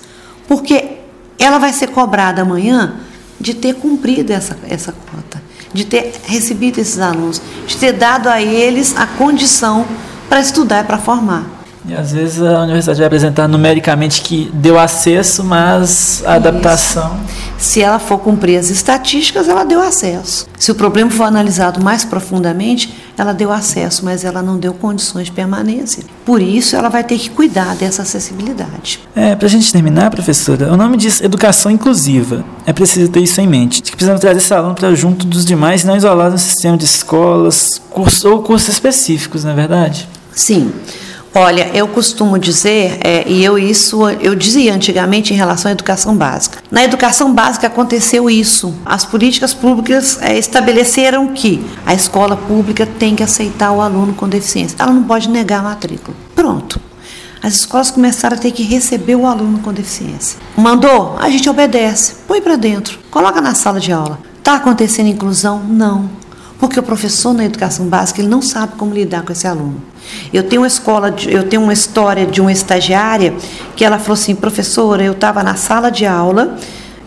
porque 0.47 0.99
ela 1.39 1.59
vai 1.59 1.73
ser 1.73 1.89
cobrada 1.89 2.43
amanhã 2.43 2.97
de 3.41 3.55
ter 3.55 3.75
cumprido 3.75 4.33
essa, 4.33 4.59
essa 4.69 4.93
cota, 4.93 5.43
de 5.73 5.85
ter 5.85 6.13
recebido 6.25 6.79
esses 6.79 6.99
alunos, 6.99 7.41
de 7.67 7.77
ter 7.77 7.93
dado 7.93 8.29
a 8.29 8.41
eles 8.43 8.95
a 8.97 9.07
condição 9.07 9.87
para 10.29 10.41
estudar 10.41 10.85
e 10.85 10.87
para 10.87 10.99
formar. 10.99 11.56
E 11.89 11.95
às 11.95 12.13
vezes 12.13 12.43
a 12.43 12.63
universidade 12.63 12.99
vai 12.99 13.07
apresentar 13.07 13.47
numericamente 13.47 14.21
que 14.21 14.51
deu 14.53 14.79
acesso, 14.79 15.45
mas 15.45 16.23
a 16.27 16.35
adaptação. 16.35 17.19
Se 17.59 17.81
ela 17.81 17.99
for 17.99 18.19
cumprir 18.19 18.59
as 18.59 18.71
estatísticas, 18.71 19.49
ela 19.49 19.65
deu 19.65 19.81
acesso. 19.81 20.49
Se 20.59 20.73
o 20.73 20.75
problema 20.75 21.11
for 21.11 21.25
analisado 21.25 21.83
mais 21.83 22.05
profundamente, 22.05 22.93
ela 23.17 23.33
deu 23.33 23.53
acesso, 23.53 24.05
mas 24.05 24.25
ela 24.25 24.43
não 24.43 24.59
deu 24.59 24.75
condições 24.75 25.27
de 25.27 25.33
permanência. 25.33 26.03
Por 26.25 26.43
isso, 26.43 26.77
ela 26.77 26.89
vai 26.89 27.05
ter 27.05 27.19
que 27.19 27.31
cuidar 27.31 27.77
dessa 27.77 28.03
acessibilidade. 28.03 29.01
É, 29.15 29.35
para 29.35 29.47
a 29.47 29.51
gente 29.51 29.73
terminar, 29.73 30.11
professora, 30.11 30.73
o 30.73 30.77
nome 30.77 30.97
diz 30.97 31.21
educação 31.21 31.71
inclusiva. 31.71 32.45
É 32.67 32.73
preciso 32.73 33.11
ter 33.11 33.21
isso 33.21 33.41
em 33.41 33.47
mente. 33.47 33.81
Que 33.81 33.93
precisamos 33.93 34.21
trazer 34.21 34.39
esse 34.39 34.53
aluno 34.53 34.75
para 34.75 34.95
junto 34.95 35.25
dos 35.25 35.45
demais, 35.45 35.85
não 35.85 35.97
isolado 35.97 36.33
no 36.33 36.39
sistema 36.39 36.77
de 36.77 36.85
escolas 36.85 37.81
cursos, 37.89 38.25
ou 38.25 38.43
cursos 38.43 38.69
específicos, 38.69 39.45
não 39.45 39.53
é 39.53 39.55
verdade? 39.55 40.09
Sim. 40.33 40.73
Olha, 41.39 41.71
eu 41.75 41.87
costumo 41.87 42.39
dizer, 42.39 42.99
é, 43.05 43.29
e 43.29 43.45
eu 43.45 43.59
isso 43.59 44.09
eu 44.09 44.35
dizia 44.35 44.75
antigamente 44.75 45.35
em 45.35 45.37
relação 45.37 45.69
à 45.69 45.73
educação 45.73 46.17
básica. 46.17 46.61
Na 46.71 46.83
educação 46.83 47.35
básica 47.35 47.67
aconteceu 47.67 48.31
isso. 48.31 48.75
As 48.87 49.05
políticas 49.05 49.53
públicas 49.53 50.19
é, 50.23 50.39
estabeleceram 50.39 51.29
que 51.35 51.63
a 51.85 51.93
escola 51.93 52.39
pública 52.39 52.87
tem 52.87 53.15
que 53.15 53.23
aceitar 53.23 53.71
o 53.71 53.83
aluno 53.83 54.15
com 54.15 54.27
deficiência. 54.27 54.77
Ela 54.79 54.91
não 54.91 55.03
pode 55.03 55.29
negar 55.29 55.61
a 55.61 55.65
matrícula. 55.65 56.17
Pronto. 56.35 56.81
As 57.43 57.53
escolas 57.53 57.91
começaram 57.91 58.35
a 58.35 58.41
ter 58.41 58.51
que 58.51 58.63
receber 58.63 59.17
o 59.17 59.27
aluno 59.27 59.59
com 59.59 59.75
deficiência. 59.75 60.39
Mandou? 60.57 61.19
A 61.21 61.29
gente 61.29 61.51
obedece. 61.51 62.15
Põe 62.27 62.41
para 62.41 62.57
dentro. 62.57 62.99
Coloca 63.11 63.43
na 63.43 63.55
sala 63.55 63.79
de 63.79 63.93
aula. 63.93 64.19
Está 64.39 64.55
acontecendo 64.55 65.09
inclusão? 65.09 65.63
Não. 65.63 66.09
Porque 66.59 66.81
o 66.81 66.83
professor 66.83 67.35
na 67.35 67.45
educação 67.45 67.87
básica 67.87 68.21
ele 68.21 68.29
não 68.29 68.41
sabe 68.41 68.75
como 68.77 68.95
lidar 68.95 69.23
com 69.23 69.33
esse 69.33 69.47
aluno. 69.47 69.83
Eu 70.33 70.43
tenho 70.43 70.63
uma 70.63 70.69
escola, 70.69 71.15
eu 71.27 71.49
tenho 71.49 71.63
uma 71.63 71.73
história 71.73 72.27
de 72.27 72.41
uma 72.41 72.53
estagiária 72.53 73.35
que 73.75 73.85
ela 73.85 73.99
falou 73.99 74.15
assim, 74.15 74.35
professora, 74.35 75.03
eu 75.03 75.13
estava 75.13 75.43
na 75.43 75.55
sala 75.55 75.91
de 75.91 76.07
aula, 76.07 76.57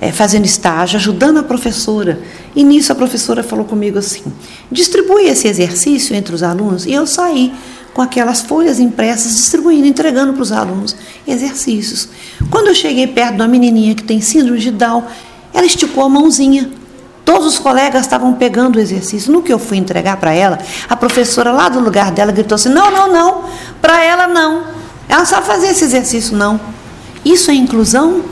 é, 0.01 0.11
fazendo 0.11 0.45
estágio, 0.45 0.97
ajudando 0.97 1.39
a 1.39 1.43
professora. 1.43 2.19
E 2.55 2.63
nisso 2.63 2.91
a 2.91 2.95
professora 2.95 3.43
falou 3.43 3.65
comigo 3.65 3.97
assim: 3.97 4.23
distribui 4.71 5.23
esse 5.23 5.47
exercício 5.47 6.15
entre 6.15 6.33
os 6.33 6.43
alunos. 6.43 6.85
E 6.85 6.93
eu 6.93 7.05
saí 7.05 7.51
com 7.93 8.01
aquelas 8.01 8.41
folhas 8.41 8.79
impressas, 8.79 9.35
distribuindo, 9.35 9.87
entregando 9.87 10.33
para 10.33 10.41
os 10.41 10.51
alunos 10.51 10.95
exercícios. 11.27 12.07
Quando 12.49 12.67
eu 12.67 12.75
cheguei 12.75 13.07
perto 13.07 13.35
de 13.35 13.41
uma 13.41 13.47
menininha 13.47 13.95
que 13.95 14.03
tem 14.03 14.21
síndrome 14.21 14.59
de 14.59 14.71
Down, 14.71 15.03
ela 15.53 15.65
esticou 15.65 16.03
a 16.03 16.09
mãozinha. 16.09 16.69
Todos 17.23 17.45
os 17.45 17.59
colegas 17.59 18.01
estavam 18.01 18.33
pegando 18.33 18.77
o 18.77 18.79
exercício. 18.79 19.31
No 19.31 19.41
que 19.41 19.53
eu 19.53 19.59
fui 19.59 19.77
entregar 19.77 20.17
para 20.17 20.33
ela, 20.33 20.59
a 20.89 20.95
professora 20.95 21.51
lá 21.51 21.69
do 21.69 21.79
lugar 21.79 22.11
dela 22.11 22.31
gritou 22.31 22.55
assim: 22.55 22.69
não, 22.69 22.89
não, 22.91 23.11
não, 23.11 23.43
para 23.81 24.03
ela 24.03 24.27
não. 24.27 24.63
Ela 25.07 25.25
sabe 25.25 25.45
fazer 25.45 25.67
esse 25.67 25.83
exercício, 25.83 26.35
não. 26.35 26.59
Isso 27.23 27.51
é 27.51 27.53
inclusão? 27.53 28.23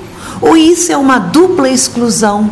Ou 0.42 0.56
isso 0.56 0.92
é 0.92 0.98
uma 0.98 1.20
dupla 1.20 1.70
exclusão? 1.70 2.50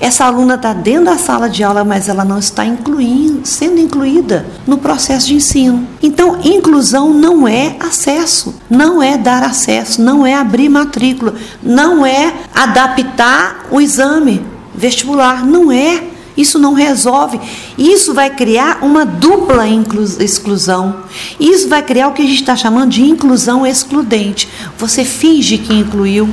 Essa 0.00 0.26
aluna 0.26 0.54
está 0.54 0.72
dentro 0.72 1.06
da 1.06 1.18
sala 1.18 1.48
de 1.48 1.64
aula, 1.64 1.84
mas 1.84 2.08
ela 2.08 2.24
não 2.24 2.38
está 2.38 2.64
incluindo, 2.64 3.40
sendo 3.44 3.80
incluída 3.80 4.46
no 4.64 4.78
processo 4.78 5.26
de 5.26 5.34
ensino. 5.34 5.88
Então, 6.00 6.38
inclusão 6.44 7.12
não 7.12 7.48
é 7.48 7.76
acesso, 7.80 8.54
não 8.70 9.02
é 9.02 9.18
dar 9.18 9.42
acesso, 9.42 10.00
não 10.00 10.24
é 10.24 10.34
abrir 10.34 10.68
matrícula, 10.68 11.34
não 11.60 12.06
é 12.06 12.32
adaptar 12.54 13.66
o 13.70 13.80
exame 13.80 14.57
vestibular, 14.78 15.44
não 15.44 15.70
é. 15.70 16.02
Isso 16.36 16.56
não 16.56 16.72
resolve. 16.72 17.40
Isso 17.76 18.14
vai 18.14 18.30
criar 18.30 18.78
uma 18.82 19.04
dupla 19.04 19.66
exclusão. 20.20 21.00
Isso 21.40 21.68
vai 21.68 21.82
criar 21.82 22.06
o 22.08 22.12
que 22.12 22.22
a 22.22 22.26
gente 22.26 22.40
está 22.40 22.54
chamando 22.54 22.92
de 22.92 23.02
inclusão 23.02 23.66
excludente. 23.66 24.48
Você 24.78 25.04
finge 25.04 25.58
que 25.58 25.74
incluiu, 25.74 26.32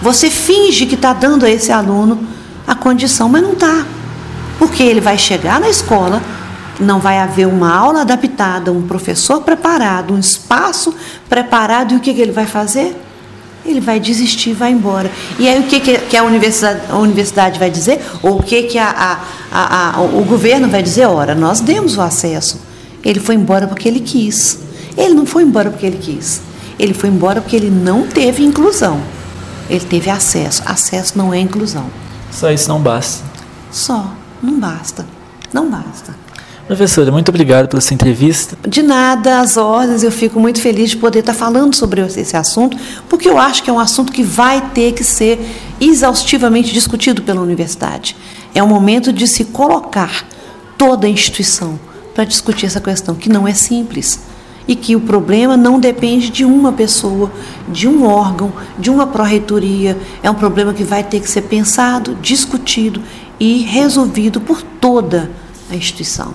você 0.00 0.30
finge 0.30 0.86
que 0.86 0.94
está 0.94 1.12
dando 1.12 1.44
a 1.44 1.50
esse 1.50 1.70
aluno 1.70 2.26
a 2.66 2.74
condição, 2.74 3.28
mas 3.28 3.42
não 3.42 3.52
está. 3.52 3.86
Porque 4.58 4.82
ele 4.82 5.02
vai 5.02 5.18
chegar 5.18 5.60
na 5.60 5.68
escola, 5.68 6.22
não 6.80 6.98
vai 6.98 7.18
haver 7.18 7.46
uma 7.46 7.74
aula 7.74 8.00
adaptada, 8.00 8.72
um 8.72 8.82
professor 8.82 9.42
preparado, 9.42 10.14
um 10.14 10.18
espaço 10.18 10.94
preparado, 11.28 11.92
e 11.92 11.96
o 11.98 12.00
que, 12.00 12.14
que 12.14 12.20
ele 12.20 12.32
vai 12.32 12.46
fazer? 12.46 12.96
Ele 13.64 13.80
vai 13.80 14.00
desistir, 14.00 14.52
vai 14.54 14.72
embora. 14.72 15.10
E 15.38 15.48
aí 15.48 15.60
o 15.60 15.64
que, 15.64 15.80
que 15.80 16.16
a, 16.16 16.24
universidade, 16.24 16.80
a 16.90 16.96
universidade 16.96 17.58
vai 17.58 17.70
dizer? 17.70 18.00
Ou 18.22 18.38
o 18.38 18.42
que, 18.42 18.64
que 18.64 18.78
a, 18.78 19.20
a, 19.50 19.96
a, 19.96 20.00
o 20.00 20.24
governo 20.24 20.68
vai 20.68 20.82
dizer? 20.82 21.06
Ora, 21.06 21.34
nós 21.34 21.60
demos 21.60 21.96
o 21.96 22.00
acesso. 22.00 22.60
Ele 23.04 23.20
foi 23.20 23.34
embora 23.36 23.66
porque 23.66 23.88
ele 23.88 24.00
quis. 24.00 24.58
Ele 24.96 25.14
não 25.14 25.26
foi 25.26 25.42
embora 25.42 25.70
porque 25.70 25.86
ele 25.86 25.98
quis. 25.98 26.40
Ele 26.78 26.94
foi 26.94 27.08
embora 27.08 27.40
porque 27.40 27.56
ele 27.56 27.70
não 27.70 28.06
teve 28.06 28.44
inclusão. 28.44 29.00
Ele 29.70 29.84
teve 29.84 30.10
acesso. 30.10 30.62
Acesso 30.66 31.16
não 31.16 31.32
é 31.32 31.38
inclusão. 31.38 31.86
Só 32.30 32.50
isso 32.50 32.68
não 32.68 32.80
basta. 32.80 33.24
Só, 33.70 34.12
não 34.42 34.58
basta. 34.58 35.06
Não 35.52 35.70
basta. 35.70 36.14
Professora, 36.66 37.10
muito 37.10 37.28
obrigado 37.28 37.68
pela 37.68 37.80
sua 37.80 37.94
entrevista. 37.94 38.56
De 38.66 38.82
nada, 38.82 39.40
às 39.40 39.56
ordens, 39.56 40.02
eu 40.02 40.12
fico 40.12 40.38
muito 40.38 40.60
feliz 40.60 40.90
de 40.90 40.96
poder 40.96 41.18
estar 41.18 41.34
falando 41.34 41.74
sobre 41.74 42.00
esse 42.00 42.36
assunto, 42.36 42.76
porque 43.08 43.28
eu 43.28 43.36
acho 43.36 43.62
que 43.62 43.70
é 43.70 43.72
um 43.72 43.80
assunto 43.80 44.12
que 44.12 44.22
vai 44.22 44.70
ter 44.70 44.92
que 44.92 45.02
ser 45.02 45.40
exaustivamente 45.80 46.72
discutido 46.72 47.22
pela 47.22 47.40
universidade. 47.40 48.16
É 48.54 48.62
o 48.62 48.68
momento 48.68 49.12
de 49.12 49.26
se 49.26 49.46
colocar 49.46 50.24
toda 50.78 51.06
a 51.06 51.10
instituição 51.10 51.78
para 52.14 52.24
discutir 52.24 52.66
essa 52.66 52.80
questão, 52.80 53.14
que 53.14 53.28
não 53.28 53.46
é 53.46 53.54
simples 53.54 54.20
e 54.66 54.76
que 54.76 54.94
o 54.94 55.00
problema 55.00 55.56
não 55.56 55.80
depende 55.80 56.30
de 56.30 56.44
uma 56.44 56.72
pessoa, 56.72 57.32
de 57.68 57.88
um 57.88 58.06
órgão, 58.06 58.52
de 58.78 58.88
uma 58.88 59.06
pró-reitoria. 59.06 59.98
É 60.22 60.30
um 60.30 60.34
problema 60.34 60.72
que 60.72 60.84
vai 60.84 61.02
ter 61.02 61.20
que 61.20 61.28
ser 61.28 61.42
pensado, 61.42 62.16
discutido 62.22 63.02
e 63.40 63.58
resolvido 63.62 64.40
por 64.40 64.62
toda 64.62 65.28
a 65.68 65.74
instituição. 65.74 66.32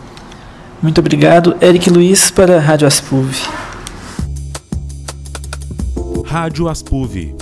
Muito 0.81 0.99
obrigado, 0.99 1.57
Eric 1.59 1.89
Luiz, 1.89 2.29
para 2.29 2.57
a 2.57 2.59
Rádio 2.59 2.87
Aspuv. 2.87 3.33
Rádio 6.23 6.69
Aspuv. 6.69 7.35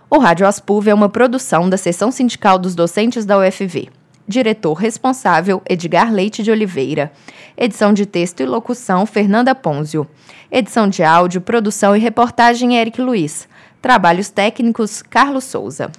O 0.10 0.17
Rádio 0.17 0.48
Aspuv 0.48 0.88
é 0.88 0.93
uma 0.93 1.10
produção 1.10 1.69
da 1.69 1.76
Seção 1.76 2.10
Sindical 2.10 2.58
dos 2.58 2.74
Docentes 2.74 3.26
da 3.26 3.38
UFV. 3.38 3.89
Diretor 4.28 4.74
responsável, 4.74 5.62
Edgar 5.70 6.12
Leite 6.12 6.44
de 6.44 6.52
Oliveira. 6.52 7.12
Edição 7.58 7.92
de 7.92 8.06
texto 8.06 8.40
e 8.40 8.46
locução, 8.46 9.06
Fernanda 9.06 9.54
Ponzio. 9.54 10.08
Edição 10.52 10.88
de 10.88 11.04
áudio, 11.04 11.42
produção 11.42 11.96
e 11.96 12.00
reportagem, 12.00 12.78
Eric 12.78 13.02
Luiz. 13.02 13.48
Trabalhos 13.82 14.30
técnicos, 14.30 15.02
Carlos 15.02 15.44
Souza. 15.44 15.92